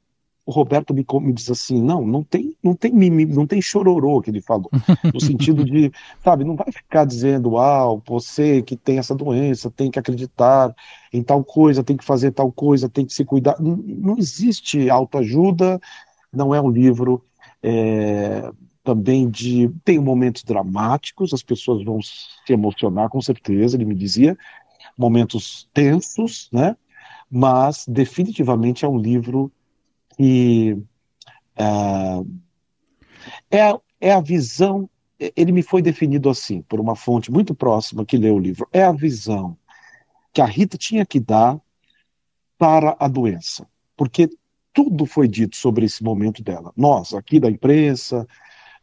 o 0.46 0.52
Roberto 0.52 0.94
me, 0.94 1.06
me 1.22 1.34
diz 1.34 1.50
assim, 1.50 1.82
não, 1.82 2.06
não 2.06 2.24
tem, 2.24 2.56
não 2.62 2.76
tem 2.76 2.92
mimimi, 2.92 3.34
não 3.34 3.48
tem 3.48 3.62
chororô 3.62 4.22
que 4.22 4.30
ele 4.30 4.42
falou, 4.42 4.70
no 5.14 5.20
sentido 5.20 5.64
de, 5.64 5.92
sabe, 6.24 6.44
não 6.44 6.56
vai 6.56 6.72
ficar 6.72 7.06
dizendo, 7.06 7.58
ah, 7.58 7.98
você 8.06 8.62
que 8.62 8.76
tem 8.76 8.98
essa 8.98 9.16
doença 9.16 9.72
tem 9.72 9.90
que 9.90 9.98
acreditar 9.98 10.76
em 11.12 11.24
tal 11.24 11.44
coisa, 11.44 11.84
tem 11.84 11.98
que 11.98 12.04
fazer 12.04 12.32
tal 12.32 12.52
coisa, 12.52 12.90
tem 12.90 13.06
que 13.06 13.14
se 13.14 13.24
cuidar. 13.24 13.56
Não, 13.60 13.78
não 13.78 14.18
existe 14.18 14.90
autoajuda, 14.90 15.80
não 16.32 16.54
é 16.54 16.62
um 16.62 16.70
livro 16.70 17.24
é, 17.62 18.52
também 18.84 19.30
de, 19.30 19.70
tem 19.86 20.00
momentos 20.00 20.44
dramáticos, 20.44 21.34
as 21.34 21.44
pessoas 21.44 21.84
vão 21.84 22.02
se 22.02 22.54
emocionar 22.54 23.10
com 23.10 23.22
certeza, 23.22 23.78
ele 23.78 23.86
me 23.86 23.96
dizia, 23.96 24.38
momentos 24.98 25.70
tensos, 25.74 26.50
né? 26.52 26.76
Mas 27.32 27.86
definitivamente 27.88 28.86
é 28.86 28.88
um 28.88 28.98
livro 29.00 29.52
que 30.18 30.78
é, 33.50 33.62
a- 33.62 33.80
é 34.00 34.12
a 34.12 34.22
visão. 34.22 34.90
Ele 35.36 35.52
me 35.52 35.62
foi 35.64 35.82
definido 35.82 36.30
assim, 36.30 36.62
por 36.64 36.80
uma 36.80 36.96
fonte 36.96 37.32
muito 37.32 37.56
próxima 37.56 38.06
que 38.06 38.18
leu 38.18 38.36
o 38.36 38.40
livro. 38.40 38.68
É 38.74 38.84
a 38.84 38.92
visão 38.92 39.58
que 40.34 40.42
a 40.42 40.46
Rita 40.46 40.78
tinha 40.78 41.06
que 41.06 41.20
dar 41.20 41.60
para 42.58 42.96
a 43.00 43.08
doença, 43.08 43.68
porque 43.98 44.30
tudo 44.74 45.06
foi 45.06 45.28
dito 45.28 45.56
sobre 45.56 45.86
esse 45.86 46.04
momento 46.04 46.44
dela. 46.44 46.74
Nós, 46.76 47.14
aqui 47.14 47.40
da 47.40 47.50
imprensa, 47.50 48.28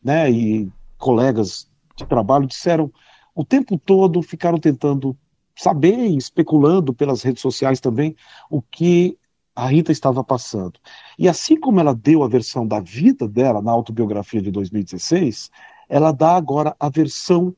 né, 0.02 0.30
e 0.30 0.70
colegas 0.98 1.68
de 1.96 2.06
trabalho 2.06 2.46
disseram 2.46 2.92
o 3.34 3.44
tempo 3.44 3.78
todo, 3.78 4.22
ficaram 4.22 4.58
tentando 4.58 5.16
saber 5.56 5.96
especulando 6.16 6.94
pelas 6.94 7.22
redes 7.22 7.42
sociais 7.42 7.80
também 7.80 8.16
o 8.50 8.62
que 8.62 9.18
a 9.54 9.66
Rita 9.66 9.92
estava 9.92 10.24
passando. 10.24 10.80
E 11.18 11.28
assim 11.28 11.58
como 11.58 11.80
ela 11.80 11.94
deu 11.94 12.22
a 12.22 12.28
versão 12.28 12.66
da 12.66 12.80
vida 12.80 13.28
dela 13.28 13.60
na 13.60 13.70
autobiografia 13.70 14.40
de 14.40 14.50
2016, 14.50 15.50
ela 15.88 16.12
dá 16.12 16.36
agora 16.36 16.74
a 16.78 16.88
versão 16.88 17.54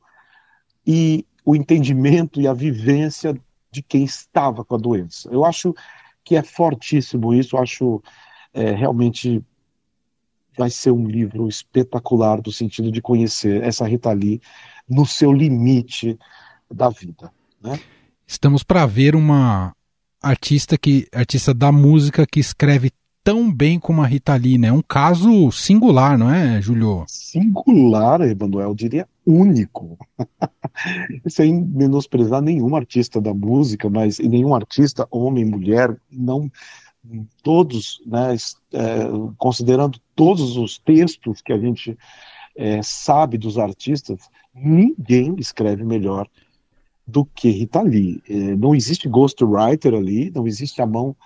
e 0.87 1.25
o 1.45 1.55
entendimento 1.55 2.41
e 2.41 2.49
a 2.49 2.53
vivência 2.53 3.39
de 3.71 3.83
quem 3.83 4.05
estava 4.05 4.65
com 4.65 4.75
a 4.75 4.79
doença. 4.79 5.29
Eu 5.31 5.45
acho 5.45 5.75
que 6.25 6.37
é 6.37 6.43
fortíssimo 6.43 7.33
isso, 7.33 7.57
eu 7.57 7.61
acho 7.61 8.03
é, 8.53 8.73
realmente 8.73 9.45
vai 10.57 10.71
ser 10.71 10.91
um 10.91 11.07
livro 11.07 11.49
espetacular 11.49 12.41
do 12.41 12.53
sentido 12.53 12.91
de 12.91 13.01
conhecer 13.01 13.63
essa 13.63 13.87
Rita 13.87 14.13
Lee 14.13 14.41
no 14.89 15.07
seu 15.07 15.33
limite 15.33 16.19
da 16.71 16.89
vida, 16.89 17.33
né? 17.63 17.79
Estamos 18.27 18.63
para 18.63 18.87
ver 18.87 19.15
uma 19.15 19.75
artista 20.23 20.79
que 20.79 21.07
artista 21.13 21.53
da 21.53 21.71
música 21.71 22.27
que 22.27 22.41
escreve 22.41 22.91
tão 23.25 23.53
bem 23.53 23.79
como 23.79 24.03
a 24.03 24.07
Rita 24.07 24.35
Lee, 24.35 24.59
né? 24.59 24.73
Um 24.73 24.83
caso 24.83 25.51
singular, 25.53 26.19
não 26.19 26.33
é, 26.33 26.61
Julio? 26.61 27.05
Singular, 27.07 28.21
Emanuel, 28.23 28.71
eu 28.71 28.75
diria 28.75 29.09
único. 29.25 29.99
Sem 31.29 31.63
menosprezar 31.63 32.43
nenhum 32.43 32.75
artista 32.75 33.21
da 33.21 33.33
música, 33.33 33.89
mas 33.89 34.19
nenhum 34.19 34.55
artista, 34.55 35.07
homem, 35.11 35.45
mulher, 35.45 35.97
não 36.11 36.51
todos, 37.43 38.01
né, 38.07 38.37
é, 38.73 39.05
considerando 39.37 39.99
todos 40.15 40.57
os 40.57 40.79
textos 40.79 41.41
que 41.41 41.53
a 41.53 41.59
gente 41.59 41.99
é, 42.57 42.83
sabe 42.83 43.37
dos 43.37 43.59
artistas, 43.59 44.29
ninguém 44.55 45.35
escreve 45.39 45.85
melhor 45.85 46.29
do 47.07 47.25
que 47.25 47.51
Rita 47.51 47.83
Lee. 47.83 48.23
É, 48.29 48.35
não 48.35 48.75
existe 48.75 49.09
ghostwriter 49.09 49.95
ali, 49.95 50.31
não 50.31 50.47
existe 50.47 50.81
a 50.81 50.87
mão 50.87 51.17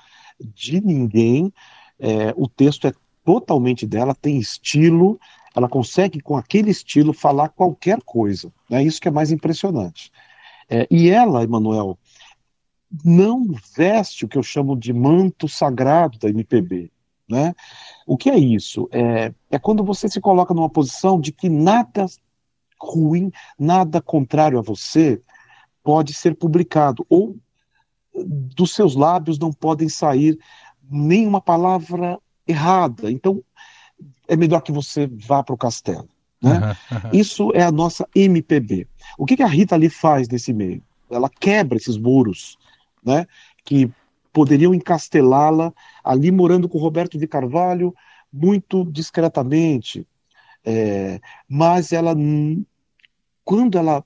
de 0.40 0.80
ninguém. 0.80 1.52
É, 1.98 2.32
o 2.36 2.48
texto 2.48 2.86
é 2.86 2.92
totalmente 3.24 3.86
dela, 3.86 4.14
tem 4.14 4.38
estilo, 4.38 5.18
ela 5.54 5.68
consegue 5.68 6.20
com 6.20 6.36
aquele 6.36 6.70
estilo 6.70 7.12
falar 7.12 7.48
qualquer 7.48 8.00
coisa. 8.02 8.52
É 8.70 8.82
isso 8.82 9.00
que 9.00 9.08
é 9.08 9.10
mais 9.10 9.30
impressionante. 9.30 10.10
É, 10.68 10.86
e 10.90 11.08
ela, 11.08 11.44
Emanuel, 11.44 11.98
não 13.04 13.46
veste 13.76 14.24
o 14.24 14.28
que 14.28 14.38
eu 14.38 14.42
chamo 14.42 14.76
de 14.76 14.92
manto 14.92 15.48
sagrado 15.48 16.18
da 16.18 16.28
MPB. 16.28 16.90
Né? 17.28 17.54
O 18.06 18.16
que 18.16 18.30
é 18.30 18.38
isso? 18.38 18.88
É, 18.92 19.32
é 19.50 19.58
quando 19.58 19.82
você 19.84 20.08
se 20.08 20.20
coloca 20.20 20.54
numa 20.54 20.70
posição 20.70 21.20
de 21.20 21.32
que 21.32 21.48
nada 21.48 22.06
ruim, 22.80 23.32
nada 23.58 24.00
contrário 24.00 24.58
a 24.58 24.62
você 24.62 25.20
pode 25.82 26.14
ser 26.14 26.36
publicado, 26.36 27.04
ou 27.08 27.36
dos 28.24 28.74
seus 28.74 28.94
lábios 28.94 29.38
não 29.38 29.52
podem 29.52 29.88
sair 29.88 30.38
nenhuma 30.88 31.40
palavra 31.40 32.18
errada. 32.46 33.10
Então, 33.10 33.42
é 34.28 34.36
melhor 34.36 34.60
que 34.60 34.72
você 34.72 35.06
vá 35.06 35.42
para 35.42 35.54
o 35.54 35.58
castelo. 35.58 36.08
Né? 36.42 36.76
Isso 37.12 37.50
é 37.54 37.62
a 37.62 37.72
nossa 37.72 38.08
MPB. 38.14 38.86
O 39.18 39.26
que, 39.26 39.36
que 39.36 39.42
a 39.42 39.48
Rita 39.48 39.74
ali 39.74 39.88
faz 39.88 40.28
nesse 40.28 40.52
meio? 40.52 40.82
Ela 41.10 41.28
quebra 41.28 41.76
esses 41.76 41.96
muros, 41.96 42.56
né? 43.06 43.26
Que 43.64 43.90
poderiam 44.32 44.74
encastelá-la 44.74 45.72
ali 46.04 46.30
morando 46.30 46.68
com 46.68 46.78
Roberto 46.78 47.16
de 47.16 47.26
Carvalho 47.26 47.94
muito 48.32 48.84
discretamente. 48.84 50.06
É, 50.64 51.20
mas 51.48 51.92
ela, 51.92 52.14
quando 53.44 53.78
ela 53.78 54.04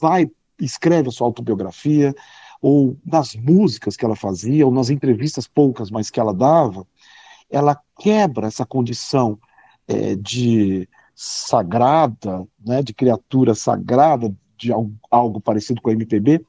vai, 0.00 0.30
escreve 0.60 1.08
a 1.08 1.12
sua 1.12 1.26
autobiografia, 1.26 2.14
ou 2.60 2.96
nas 3.06 3.34
músicas 3.36 3.96
que 3.96 4.04
ela 4.04 4.16
fazia, 4.16 4.66
ou 4.66 4.72
nas 4.72 4.90
entrevistas 4.90 5.46
poucas, 5.46 5.90
mas 5.90 6.10
que 6.10 6.18
ela 6.18 6.34
dava, 6.34 6.86
ela 7.48 7.80
quebra 7.98 8.48
essa 8.48 8.66
condição 8.66 9.38
é, 9.86 10.16
de 10.16 10.88
sagrada, 11.14 12.46
né, 12.64 12.82
de 12.82 12.92
criatura 12.92 13.54
sagrada, 13.54 14.34
de 14.56 14.72
algo, 14.72 14.94
algo 15.10 15.40
parecido 15.40 15.80
com 15.80 15.90
a 15.90 15.92
MPB, 15.92 16.44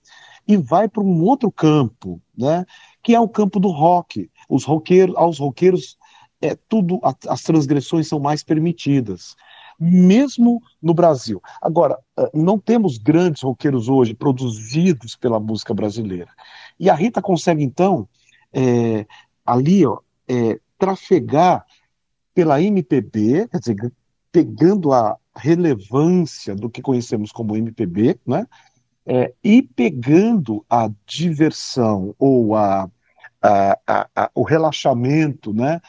e 0.50 0.58
vai 0.58 0.90
para 0.90 1.04
um 1.04 1.22
outro 1.22 1.52
campo, 1.52 2.20
né, 2.36 2.66
que 3.04 3.14
é 3.14 3.20
o 3.20 3.30
campo 3.30 3.60
do 3.60 3.70
rock. 3.70 4.32
Os 4.50 4.66
roqueiros, 4.66 5.16
aos 5.16 5.38
roqueiros 5.38 5.96
é 6.42 6.56
tudo, 6.68 7.00
as 7.28 7.44
transgressões 7.44 8.08
são 8.08 8.20
mais 8.20 8.44
permitidas, 8.44 9.36
mesmo 9.80 10.60
no 10.82 10.92
Brasil. 10.92 11.40
Agora, 11.62 12.00
eh, 12.18 12.32
não 12.34 12.58
temos 12.58 12.98
grandes 12.98 13.44
roqueiros 13.44 13.88
hoje 13.88 14.16
produzidos 14.16 15.16
pela 15.16 15.40
música 15.40 15.72
brasileira. 15.72 16.32
E 16.80 16.90
a 16.90 16.96
Rita 16.96 17.22
consegue, 17.22 17.64
então, 17.64 18.10
eh, 18.52 19.06
ali, 19.46 19.86
ó, 19.86 20.00
eh, 20.28 20.60
trafegar 20.80 21.64
pela 22.34 22.60
MPB, 22.60 23.48
quer 23.50 23.60
dizer, 23.60 23.94
pegando 24.32 24.92
a 24.94 25.16
relevância 25.36 26.56
do 26.56 26.70
que 26.70 26.82
conhecemos 26.82 27.32
como 27.32 27.56
MPB, 27.56 28.20
né? 28.26 28.48
É, 29.12 29.34
e 29.44 29.64
pegando 29.64 30.64
a 30.70 30.88
diversão 31.04 32.14
ou 32.20 32.56
a, 32.56 32.88
a- 33.42 34.08
a- 34.16 34.32
o 34.36 34.44
relaxamento, 34.44 35.52
né, 35.52 35.82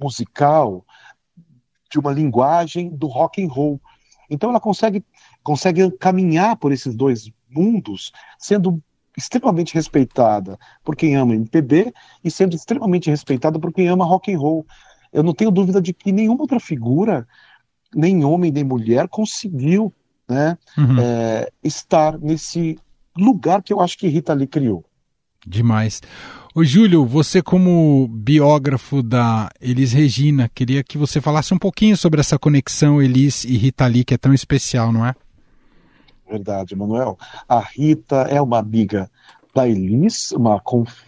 musical 0.00 0.84
de 1.88 2.00
uma 2.00 2.12
linguagem 2.12 2.90
do 2.90 3.06
rock 3.06 3.44
and 3.44 3.48
roll. 3.48 3.80
Então 4.28 4.50
ela 4.50 4.58
consegue 4.58 5.04
consegue 5.40 5.88
caminhar 5.98 6.56
por 6.56 6.72
esses 6.72 6.96
dois 6.96 7.30
mundos, 7.48 8.10
sendo 8.40 8.82
extremamente 9.16 9.72
respeitada 9.72 10.58
por 10.82 10.96
quem 10.96 11.14
ama 11.14 11.34
MPB 11.36 11.94
e 12.24 12.30
sendo 12.30 12.56
extremamente 12.56 13.08
respeitada 13.08 13.56
por 13.56 13.72
quem 13.72 13.86
ama 13.86 14.04
rock 14.04 14.34
and 14.34 14.38
roll. 14.38 14.66
Eu 15.12 15.22
não 15.22 15.32
tenho 15.32 15.52
dúvida 15.52 15.80
de 15.80 15.92
que 15.92 16.10
nenhuma 16.10 16.40
outra 16.42 16.58
figura, 16.58 17.24
nem 17.94 18.24
homem 18.24 18.50
nem 18.50 18.64
mulher, 18.64 19.06
conseguiu 19.06 19.94
né, 20.28 20.56
Uhum. 20.76 20.96
é, 21.00 21.50
estar 21.62 22.18
nesse 22.18 22.78
lugar 23.16 23.62
que 23.62 23.72
eu 23.72 23.80
acho 23.80 23.96
que 23.98 24.08
Rita 24.08 24.32
Lee 24.34 24.46
criou. 24.46 24.84
Demais. 25.46 26.00
Ô 26.54 26.64
Júlio, 26.64 27.04
você 27.04 27.42
como 27.42 28.08
biógrafo 28.08 29.02
da 29.02 29.50
Elis 29.60 29.92
Regina, 29.92 30.48
queria 30.54 30.82
que 30.84 30.96
você 30.96 31.20
falasse 31.20 31.52
um 31.52 31.58
pouquinho 31.58 31.96
sobre 31.96 32.20
essa 32.20 32.38
conexão 32.38 33.02
Elis 33.02 33.44
e 33.44 33.56
Rita 33.56 33.86
Lee, 33.86 34.04
que 34.04 34.14
é 34.14 34.18
tão 34.18 34.32
especial, 34.32 34.92
não 34.92 35.04
é? 35.04 35.14
Verdade, 36.28 36.74
Manuel. 36.74 37.18
A 37.48 37.60
Rita 37.60 38.22
é 38.30 38.40
uma 38.40 38.58
amiga 38.58 39.10
da 39.54 39.68
Elis, 39.68 40.32
uma 40.32 40.58
conf- 40.60 41.02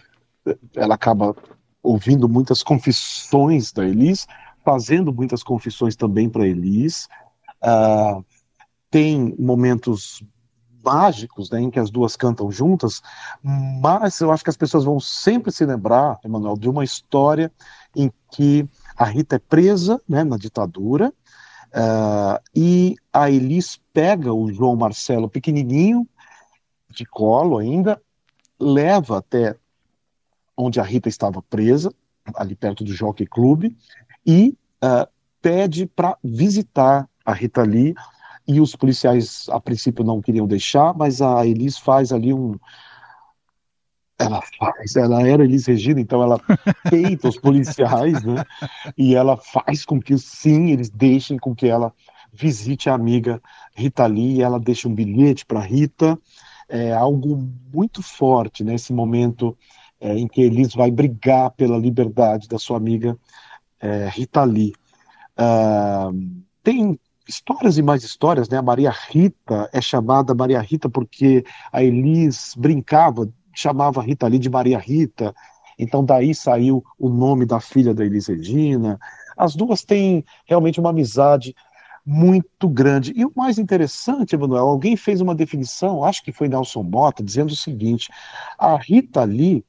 ela 0.75 0.95
acaba 0.95 1.35
ouvindo 1.81 2.29
muitas 2.29 2.61
confissões 2.61 3.71
da 3.71 3.85
Elis, 3.85 4.27
fazendo 4.63 5.13
muitas 5.13 5.41
confissões 5.43 5.95
também 5.95 6.29
para 6.29 6.45
Elis. 6.47 7.07
Ah, 7.61 8.19
tem 8.89 9.35
momentos 9.37 10.23
mágicos 10.83 11.49
né, 11.49 11.59
em 11.59 11.69
que 11.69 11.79
as 11.79 11.89
duas 11.89 12.15
cantam 12.15 12.49
juntas, 12.49 13.01
mas 13.43 14.19
eu 14.21 14.31
acho 14.31 14.43
que 14.43 14.49
as 14.49 14.55
pessoas 14.57 14.85
vão 14.85 14.99
sempre 14.99 15.51
se 15.51 15.65
lembrar, 15.65 16.17
Emanuel, 16.23 16.55
de 16.55 16.69
uma 16.69 16.83
história 16.83 17.51
em 17.93 18.11
que 18.31 18.67
a 18.95 19.03
Rita 19.03 19.35
é 19.35 19.39
presa 19.39 20.01
né, 20.07 20.23
na 20.23 20.37
ditadura, 20.37 21.13
ah, 21.73 22.41
e 22.55 22.95
a 23.11 23.29
Elis 23.29 23.81
pega 23.93 24.33
o 24.33 24.51
João 24.51 24.75
Marcelo 24.75 25.29
pequenininho, 25.29 26.07
de 26.89 27.05
colo 27.05 27.57
ainda, 27.57 28.01
leva 28.59 29.17
até 29.17 29.55
onde 30.55 30.79
a 30.79 30.83
Rita 30.83 31.09
estava 31.09 31.41
presa, 31.41 31.93
ali 32.35 32.55
perto 32.55 32.83
do 32.83 32.93
Jockey 32.93 33.27
Club, 33.27 33.71
e 34.25 34.57
ah, 34.81 35.07
pede 35.41 35.85
para 35.85 36.17
visitar 36.23 37.07
a 37.25 37.33
Rita 37.33 37.61
Lee. 37.61 37.93
E 38.47 38.61
os 38.61 38.75
policiais, 38.75 39.47
a 39.49 39.59
princípio, 39.59 40.05
não 40.05 40.21
queriam 40.21 40.47
deixar, 40.47 40.93
mas 40.93 41.21
a 41.21 41.45
Elis 41.45 41.77
faz 41.77 42.13
ali 42.13 42.33
um. 42.33 42.55
Ela 44.17 44.41
faz, 44.57 44.95
ela 44.95 45.27
era 45.27 45.43
Elis 45.43 45.67
Regina, 45.67 45.99
então 45.99 46.23
ela 46.23 46.39
peita 46.89 47.27
os 47.27 47.37
policiais, 47.37 48.23
né? 48.23 48.43
E 48.97 49.13
ela 49.13 49.37
faz 49.37 49.85
com 49.85 49.99
que, 49.99 50.17
sim, 50.17 50.71
eles 50.71 50.89
deixem 50.89 51.37
com 51.37 51.53
que 51.53 51.67
ela 51.67 51.93
visite 52.31 52.89
a 52.89 52.93
amiga 52.93 53.41
Rita 53.75 54.05
Lee, 54.05 54.41
ela 54.41 54.59
deixa 54.59 54.87
um 54.87 54.95
bilhete 54.95 55.45
para 55.45 55.59
Rita. 55.59 56.17
É 56.69 56.93
algo 56.93 57.37
muito 57.73 58.01
forte 58.01 58.63
nesse 58.63 58.91
momento 58.91 59.57
é, 59.99 60.17
em 60.17 60.27
que 60.27 60.41
Elis 60.41 60.73
vai 60.73 60.91
brigar 60.91 61.51
pela 61.51 61.77
liberdade 61.77 62.47
da 62.47 62.57
sua 62.57 62.77
amiga 62.77 63.17
é, 63.79 64.07
Rita 64.09 64.43
Lee. 64.43 64.73
Ah, 65.35 66.09
tem 66.63 66.99
histórias 67.27 67.77
e 67.77 67.81
mais 67.81 68.03
histórias, 68.03 68.47
né? 68.49 68.57
A 68.57 68.61
Maria 68.61 68.91
Rita 68.91 69.69
é 69.73 69.81
chamada 69.81 70.33
Maria 70.33 70.61
Rita 70.61 70.89
porque 70.89 71.45
a 71.71 71.83
Elis 71.83 72.53
brincava, 72.57 73.29
chamava 73.53 74.01
Rita 74.01 74.27
Lee 74.27 74.39
de 74.39 74.49
Maria 74.49 74.79
Rita. 74.79 75.33
Então 75.77 76.03
daí 76.03 76.33
saiu 76.33 76.83
o 76.97 77.09
nome 77.09 77.45
da 77.45 77.59
filha 77.59 77.93
da 77.93 78.05
Elis 78.05 78.27
Regina. 78.27 78.99
As 79.35 79.55
duas 79.55 79.83
têm 79.83 80.25
realmente 80.45 80.79
uma 80.79 80.89
amizade 80.89 81.55
muito 82.05 82.69
grande. 82.69 83.11
E 83.15 83.25
o 83.25 83.31
mais 83.35 83.59
interessante, 83.59 84.33
Emanuel, 84.33 84.65
alguém 84.65 84.95
fez 84.95 85.19
uma 85.19 85.35
definição, 85.35 86.03
acho 86.05 86.23
que 86.23 86.31
foi 86.31 86.47
Nelson 86.47 86.81
Mota, 86.81 87.21
dizendo 87.21 87.51
o 87.51 87.55
seguinte: 87.55 88.09
a 88.57 88.77
Rita 88.77 89.23
Lee 89.25 89.63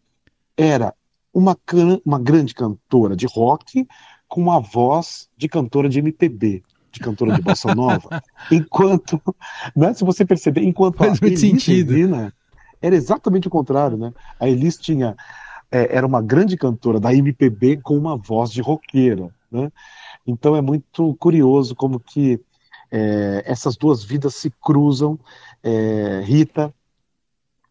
era 0.56 0.94
uma, 1.34 1.56
uma 2.04 2.18
grande 2.18 2.54
cantora 2.54 3.16
de 3.16 3.26
rock 3.26 3.86
com 4.28 4.40
uma 4.40 4.60
voz 4.60 5.28
de 5.36 5.48
cantora 5.48 5.88
de 5.88 5.98
MPB, 5.98 6.62
de 6.98 7.04
cantora 7.04 7.34
de 7.34 7.42
bossa 7.42 7.74
nova. 7.74 8.22
enquanto, 8.50 9.20
né, 9.74 9.94
se 9.94 10.04
você 10.04 10.24
perceber, 10.24 10.62
enquanto 10.62 10.96
Faz 10.98 11.10
a 11.10 11.12
muito 11.12 11.26
Elis 11.26 11.40
sentido. 11.40 11.92
Regina 11.92 12.32
era 12.80 12.94
exatamente 12.94 13.48
o 13.48 13.50
contrário, 13.50 13.96
né? 13.96 14.12
A 14.38 14.48
Elis 14.48 14.76
tinha 14.76 15.16
é, 15.70 15.96
era 15.96 16.06
uma 16.06 16.22
grande 16.22 16.56
cantora 16.56 16.98
da 17.00 17.12
MPB 17.14 17.78
com 17.82 17.96
uma 17.96 18.16
voz 18.16 18.50
de 18.50 18.60
roqueira, 18.62 19.28
né? 19.50 19.70
Então 20.26 20.54
é 20.54 20.60
muito 20.60 21.14
curioso 21.18 21.74
como 21.74 21.98
que 21.98 22.40
é, 22.90 23.42
essas 23.46 23.76
duas 23.76 24.02
vidas 24.04 24.34
se 24.34 24.50
cruzam, 24.62 25.18
é, 25.62 26.22
Rita 26.24 26.72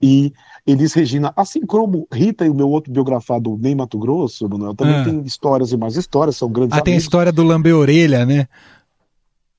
e 0.02 0.32
Elis 0.66 0.94
Regina, 0.94 1.34
assim 1.36 1.66
como 1.66 2.08
Rita 2.12 2.46
e 2.46 2.50
o 2.50 2.54
meu 2.54 2.70
outro 2.70 2.92
biografado, 2.92 3.58
Ney 3.58 3.74
Mato 3.74 3.98
Grosso, 3.98 4.48
Manuel, 4.48 4.76
também 4.76 4.96
Ah. 4.96 5.04
tem 5.06 5.22
histórias 5.22 5.72
e 5.72 5.78
mais 5.78 5.96
histórias, 5.96 6.36
são 6.38 6.50
grandes 6.50 6.78
Ah, 6.78 6.82
tem 6.82 6.94
a 6.94 6.96
amigos. 6.96 7.04
história 7.06 7.32
do 7.32 7.44
lamber 7.44 7.76
orelha, 7.76 8.26
né? 8.26 8.48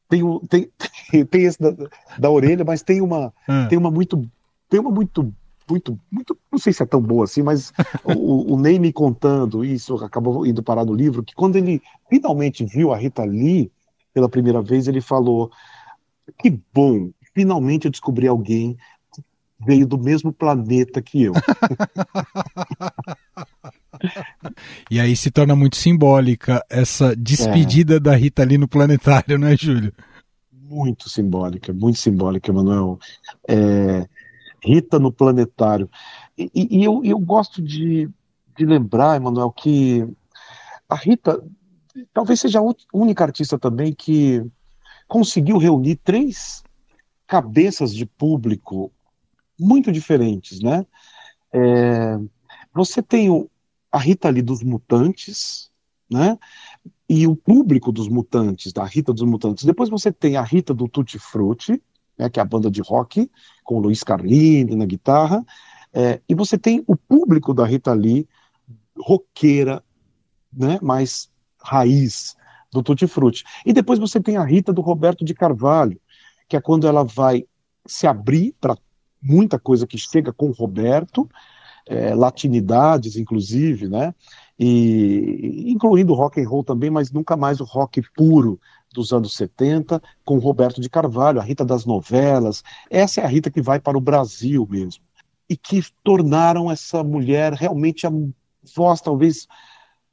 Tem, 0.09 0.23
o- 0.23 0.41
tem, 0.49 0.71
tem 1.31 1.43
esse 1.45 1.59
da, 1.61 1.75
da 2.19 2.31
orelha, 2.31 2.65
mas 2.65 2.83
tem 2.83 3.01
uma, 3.01 3.33
Ah. 3.47 3.67
tem 3.69 3.79
uma 3.79 3.91
muito, 3.91 4.29
tem 4.69 4.81
uma 4.81 4.91
muito, 4.91 5.33
muito, 5.69 5.99
muito, 6.11 6.37
não 6.51 6.59
sei 6.59 6.73
se 6.73 6.83
é 6.83 6.87
tão 6.87 7.01
boa 7.01 7.25
assim, 7.25 7.43
mas 7.43 7.73
o, 8.05 8.55
o 8.55 8.61
Ney 8.61 8.79
me 8.79 8.93
contando 8.93 9.65
isso 9.65 9.95
acabou 10.03 10.47
indo 10.47 10.63
parar 10.63 10.85
no 10.85 10.95
livro, 10.95 11.23
que 11.23 11.35
quando 11.35 11.57
ele 11.57 11.83
finalmente 12.09 12.65
viu 12.65 12.93
a 12.93 12.97
Rita 12.97 13.25
Lee 13.25 13.71
pela 14.15 14.29
primeira 14.29 14.63
vez, 14.63 14.89
ele 14.89 15.03
falou: 15.03 15.51
que 16.39 16.59
bom, 16.73 17.11
finalmente 17.35 17.85
eu 17.85 17.91
descobri 17.91 18.27
alguém 18.27 18.77
que 19.15 19.23
veio 19.67 19.87
do 19.87 19.99
mesmo 19.99 20.33
planeta 20.33 21.03
que 21.03 21.25
eu. 21.25 21.35
E 24.91 25.01
aí 25.01 25.15
se 25.17 25.31
torna 25.31 25.55
muito 25.55 25.77
simbólica 25.77 26.65
essa 26.71 27.15
despedida 27.15 28.01
da 28.01 28.15
Rita 28.15 28.45
Lee 28.45 28.59
no 28.59 28.69
planetário, 28.69 29.39
né, 29.39 29.57
Júlio? 29.57 29.93
muito 30.69 31.09
simbólica, 31.09 31.73
muito 31.73 31.99
simbólica, 31.99 32.51
Emanuel. 32.51 32.99
É, 33.49 34.07
Rita 34.63 34.99
no 34.99 35.11
planetário. 35.11 35.89
E, 36.37 36.51
e 36.55 36.85
eu, 36.85 37.03
eu 37.05 37.19
gosto 37.19 37.63
de, 37.63 38.09
de 38.57 38.67
lembrar, 38.67 39.17
Emanuel, 39.17 39.51
que 39.51 40.07
a 40.89 40.95
Rita 40.95 41.43
talvez 42.13 42.41
seja 42.41 42.61
a 42.61 42.75
única 42.93 43.25
artista 43.25 43.59
também 43.59 43.93
que 43.93 44.45
conseguiu 45.07 45.59
reunir 45.59 45.97
três 45.97 46.63
cabeças 47.27 47.95
de 47.95 48.05
público 48.05 48.93
muito 49.59 49.91
diferentes, 49.91 50.61
né? 50.61 50.87
É, 51.53 52.19
você 52.73 53.03
tem 53.03 53.31
o, 53.31 53.51
a 53.91 53.99
Rita 53.99 54.29
ali 54.29 54.43
dos 54.43 54.63
Mutantes, 54.63 55.71
né? 56.11 56.39
E 57.09 57.27
o 57.27 57.35
público 57.35 57.91
dos 57.91 58.09
Mutantes, 58.09 58.73
da 58.73 58.85
Rita 58.85 59.13
dos 59.13 59.23
Mutantes. 59.23 59.65
Depois 59.65 59.89
você 59.89 60.13
tem 60.13 60.37
a 60.37 60.43
Rita 60.43 60.75
do 60.75 60.89
Tutti 60.89 61.19
Frutti, 61.19 61.83
né, 62.19 62.29
que 62.29 62.39
é 62.39 62.43
a 62.43 62.47
banda 62.47 62.71
de 62.71 62.83
rock, 62.83 63.31
com 63.65 63.77
o 63.77 63.81
Luiz 63.81 64.03
Carlini 64.03 64.75
na 64.75 64.85
guitarra. 64.85 65.45
É, 65.93 66.21
e 66.29 66.35
você 66.35 66.59
tem 66.59 66.83
o 66.87 66.97
público 66.97 67.55
da 67.55 67.65
Rita 67.65 67.95
Lee, 67.95 68.29
roqueira, 68.99 69.83
né, 70.53 70.79
mais 70.83 71.31
raiz 71.63 72.37
do 72.71 72.83
Tutti 72.83 73.07
Frutti. 73.07 73.45
E 73.65 73.73
depois 73.73 73.99
você 73.99 74.21
tem 74.21 74.37
a 74.37 74.45
Rita 74.45 74.73
do 74.73 74.83
Roberto 74.83 75.25
de 75.25 75.33
Carvalho, 75.33 76.01
que 76.49 76.57
é 76.57 76.61
quando 76.61 76.87
ela 76.87 77.05
vai 77.05 77.47
se 77.87 78.07
abrir 78.07 78.55
para 78.61 78.77
muita 79.23 79.59
coisa 79.59 79.87
que 79.87 79.97
chega 79.97 80.33
com 80.33 80.49
o 80.49 80.53
Roberto, 80.53 81.29
é, 81.89 82.15
latinidades, 82.15 83.17
inclusive, 83.17 83.89
né? 83.89 84.15
E 84.59 85.65
incluindo 85.69 86.15
rock 86.15 86.41
and 86.41 86.49
roll 86.49 86.65
também, 86.65 86.91
mas 86.91 87.11
nunca 87.11 87.37
mais 87.37 87.61
o 87.61 87.65
rock 87.65 88.03
puro 88.15 88.61
dos 88.93 89.13
anos 89.13 89.35
70, 89.35 90.03
com 90.25 90.39
Roberto 90.39 90.81
de 90.81 90.89
Carvalho, 90.89 91.41
a 91.41 91.43
Rita 91.43 91.65
das 91.65 91.85
novelas. 91.85 92.63
Essa 92.91 93.21
é 93.21 93.25
a 93.25 93.29
Rita 93.29 93.51
que 93.51 93.63
vai 93.63 93.79
para 93.79 93.97
o 93.97 94.01
Brasil 94.01 94.67
mesmo. 94.69 95.03
E 95.49 95.57
que 95.57 95.83
tornaram 96.05 96.71
essa 96.71 97.03
mulher 97.03 97.53
realmente 97.53 98.07
a 98.07 98.13
voz 98.75 99.01
talvez 99.01 99.47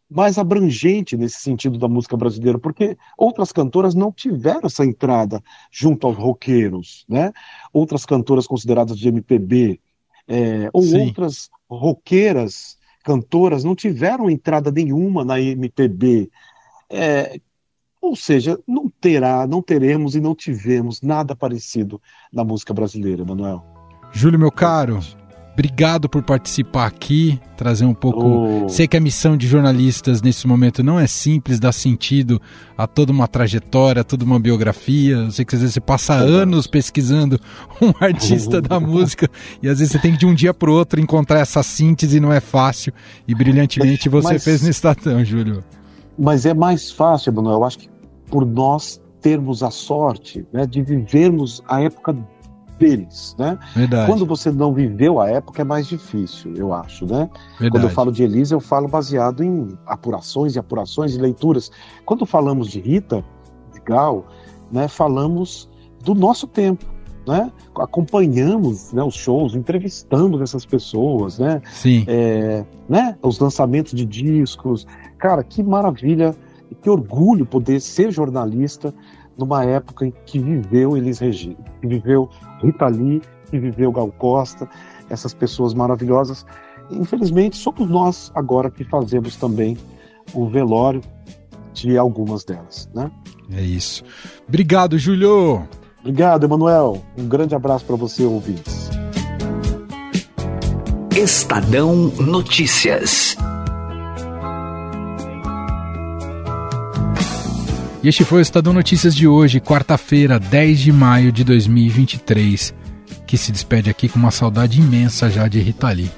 mais 0.10 0.38
abrangente 0.38 1.18
nesse 1.18 1.40
sentido 1.40 1.80
da 1.80 1.88
música 1.88 2.16
brasileira, 2.16 2.60
porque 2.60 2.98
outras 3.18 3.52
cantoras 3.52 3.96
não 3.96 4.12
tiveram 4.12 4.62
essa 4.66 4.86
entrada 4.86 5.44
junto 5.72 6.06
aos 6.06 6.16
roqueiros, 6.16 7.06
né? 7.10 7.34
Outras 7.74 8.06
cantoras 8.06 8.46
consideradas 8.46 8.98
de 8.98 9.08
MPB, 9.08 9.80
é, 10.28 10.70
ou 10.74 10.82
Sim. 10.84 11.08
outras 11.08 11.50
roqueiras, 11.70 12.78
cantoras, 13.04 13.64
não 13.64 13.76
tiveram 13.76 14.30
entrada 14.30 14.72
nenhuma 14.72 15.24
na 15.24 15.40
MPB. 15.40 16.30
É, 16.90 17.40
ou 18.02 18.16
seja, 18.16 18.60
não 18.68 18.90
terá, 18.90 19.48
não 19.48 19.62
teremos 19.62 20.16
e 20.16 20.22
não 20.22 20.36
tivemos 20.36 21.02
nada 21.02 21.36
parecido 21.36 22.02
na 22.32 22.44
música 22.44 22.74
brasileira, 22.74 23.26
Manuel. 23.26 23.64
Júlio, 24.12 24.40
meu 24.40 24.52
caro, 24.52 25.00
obrigado 25.56 26.10
por 26.10 26.22
participar 26.22 26.86
aqui, 26.86 27.39
trazer 27.56 27.86
um 27.86 27.94
pouco. 27.94 28.65
Oh. 28.65 28.70
Sei 28.70 28.88
que 28.88 28.98
a 28.98 29.00
missão 29.00 29.38
de 29.38 29.48
jornalistas 29.48 30.22
nesse 30.22 30.46
momento 30.46 30.84
não 30.84 31.00
é 31.00 31.08
simples, 31.08 31.60
dá 31.60 31.72
sentido 31.72 32.41
a 32.78 32.86
toda 32.86 33.13
uma 33.13 33.26
trajetória, 33.26 34.02
a 34.02 34.04
toda 34.04 34.26
uma 34.26 34.38
biografia. 34.38 35.15
Eu 35.15 35.32
sei 35.32 35.46
que 35.46 35.56
às 35.56 35.62
vezes 35.62 35.74
você 35.74 35.80
passa 35.80 36.13
anos 36.13 36.68
pesquisando 36.68 37.39
um 37.82 37.94
artista 38.04 38.62
da 38.62 38.78
música 38.82 39.30
e 39.63 39.70
às 39.70 39.80
vezes 39.80 39.94
você 39.94 40.00
tem 40.00 40.12
que 40.12 40.18
de 40.20 40.26
um 40.26 40.34
dia 40.34 40.54
para 40.54 40.70
o 40.70 40.74
outro 40.74 41.00
encontrar 41.00 41.39
essa 41.39 41.63
síntese, 41.63 42.20
não 42.20 42.34
é 42.34 42.41
fácil. 42.41 42.94
E 43.26 43.34
brilhantemente 43.34 44.10
você 44.10 44.34
Mas- 44.34 44.44
fez 44.44 44.62
no 44.62 44.70
Estadão, 44.70 45.24
Júlio. 45.24 45.63
Mas 46.20 46.46
é 46.46 46.54
mais 46.54 46.91
fácil, 46.91 47.34
Manuel, 47.34 47.60
eu 47.60 47.63
acho 47.63 47.80
que 47.80 47.89
por 48.30 48.46
nós 48.46 49.02
termos 49.22 49.63
a 49.63 49.72
sorte 49.72 50.46
né, 50.54 50.65
de 50.65 50.82
vivermos 50.82 51.62
a 51.68 51.82
época 51.82 52.15
deles, 52.78 53.36
né? 53.38 53.58
Verdade. 53.76 54.12
Quando 54.12 54.26
você 54.26 54.52
não 54.52 54.74
viveu 54.74 55.20
a 55.20 55.30
época 55.30 55.62
é 55.62 55.66
mais 55.66 55.88
difícil, 55.88 56.54
eu 56.56 56.74
acho, 56.74 57.06
né? 57.06 57.30
Verdade. 57.60 57.72
Quando 57.72 57.84
eu 57.84 57.90
falo 57.90 58.12
de 58.12 58.24
Elisa, 58.24 58.56
eu 58.56 58.60
falo 58.60 58.88
baseado 58.88 59.44
em 59.44 59.78
apurações 59.86 60.56
e 60.56 60.60
apurações 60.60 61.16
e 61.16 61.18
leituras. 61.18 61.72
Quando 62.06 62.26
falamos 62.26 62.70
de 62.70 62.80
Rita, 62.80 63.24
de 63.74 63.80
Gal, 63.82 64.26
né, 64.72 64.88
falamos 64.88 65.70
do 66.04 66.14
nosso 66.14 66.48
tempo, 66.48 66.86
né? 67.28 67.52
Acompanhamos 67.78 68.94
né, 68.94 69.04
os 69.04 69.16
shows, 69.16 69.56
entrevistamos 69.56 70.42
essas 70.42 70.66
pessoas, 70.66 71.40
né? 71.40 71.62
Sim. 71.72 72.04
É, 72.08 72.64
né? 72.88 73.18
Os 73.22 73.40
lançamentos 73.40 73.94
de 73.94 74.06
discos. 74.06 74.86
Cara, 75.18 75.44
que 75.44 75.64
maravilha, 75.64 76.36
que 76.82 76.90
orgulho 76.90 77.46
poder 77.46 77.80
ser 77.80 78.12
jornalista 78.12 78.94
numa 79.38 79.63
época 79.63 80.06
em 80.06 80.13
que 80.26 80.39
viveu 80.39 80.95
Elis 80.95 81.19
Regina, 81.19 81.58
que 81.82 81.88
viveu 81.88 82.30
Rita 82.62 82.88
Lee, 82.88 83.21
que 83.50 83.60
viveu 83.60 83.91
Gal 83.91 84.12
Costa, 84.12 84.67
essas 85.10 85.34
pessoas 85.34 85.74
maravilhosas. 85.74 86.45
Infelizmente, 86.91 87.58
somos 87.58 87.89
nós 87.89 88.32
agora 88.36 88.69
que 88.69 88.84
fazemos 88.84 89.36
também 89.36 89.78
o 90.34 90.48
velório 90.48 91.02
de 91.74 91.98
algumas 91.98 92.43
delas, 92.43 92.89
né? 92.93 93.12
É 93.52 93.62
isso. 93.62 94.04
Obrigado, 94.48 94.98
Júlio. 94.98 95.67
Obrigado, 96.00 96.45
Emanuel. 96.45 97.02
Um 97.17 97.28
grande 97.28 97.56
abraço 97.56 97.86
para 97.86 97.95
você, 97.95 98.24
ouvintes. 98.24 98.89
Estadão 101.15 102.12
Notícias. 102.19 103.38
E 108.06 108.08
este 108.08 108.24
foi 108.24 108.38
o 108.38 108.41
Estadão 108.44 108.72
Notícias 108.72 109.15
de 109.15 109.28
hoje, 109.28 109.60
quarta-feira, 109.60 110.39
10 110.39 110.80
de 110.80 110.91
maio 110.91 111.32
de 111.32 111.44
2023, 111.44 112.72
que 113.26 113.36
se 113.36 113.52
despede 113.52 113.89
aqui 113.89 114.08
com 114.08 114.20
uma 114.20 114.30
saudade 114.30 114.80
imensa 114.80 115.28
já 115.28 115.48
de 115.48 115.60
Rita 115.60 115.89
Lee. 115.89 116.12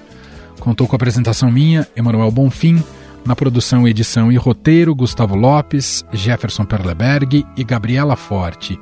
Contou 0.60 0.86
com 0.86 0.96
a 0.96 0.98
apresentação 0.98 1.50
minha, 1.50 1.88
Emanuel 1.96 2.30
Bonfim, 2.30 2.84
na 3.26 3.38
produção, 3.38 3.88
edição 3.88 4.30
e 4.30 4.36
roteiro, 4.36 4.94
Gustavo 4.94 5.34
Lopes, 5.34 6.04
Jefferson 6.12 6.66
Perleberg 6.66 7.46
e 7.56 7.64
Gabriela 7.64 8.18
Forte. 8.18 8.78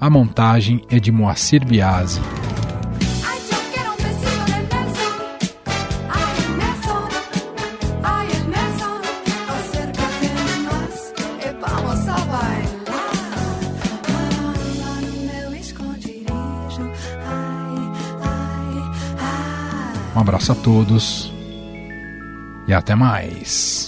A 0.00 0.10
montagem 0.10 0.82
é 0.90 0.98
de 0.98 1.12
Moacir 1.12 1.64
Biasi. 1.64 2.20
Um 20.18 20.22
abraço 20.22 20.50
a 20.50 20.54
todos 20.56 21.32
e 22.66 22.74
até 22.74 22.96
mais. 22.96 23.87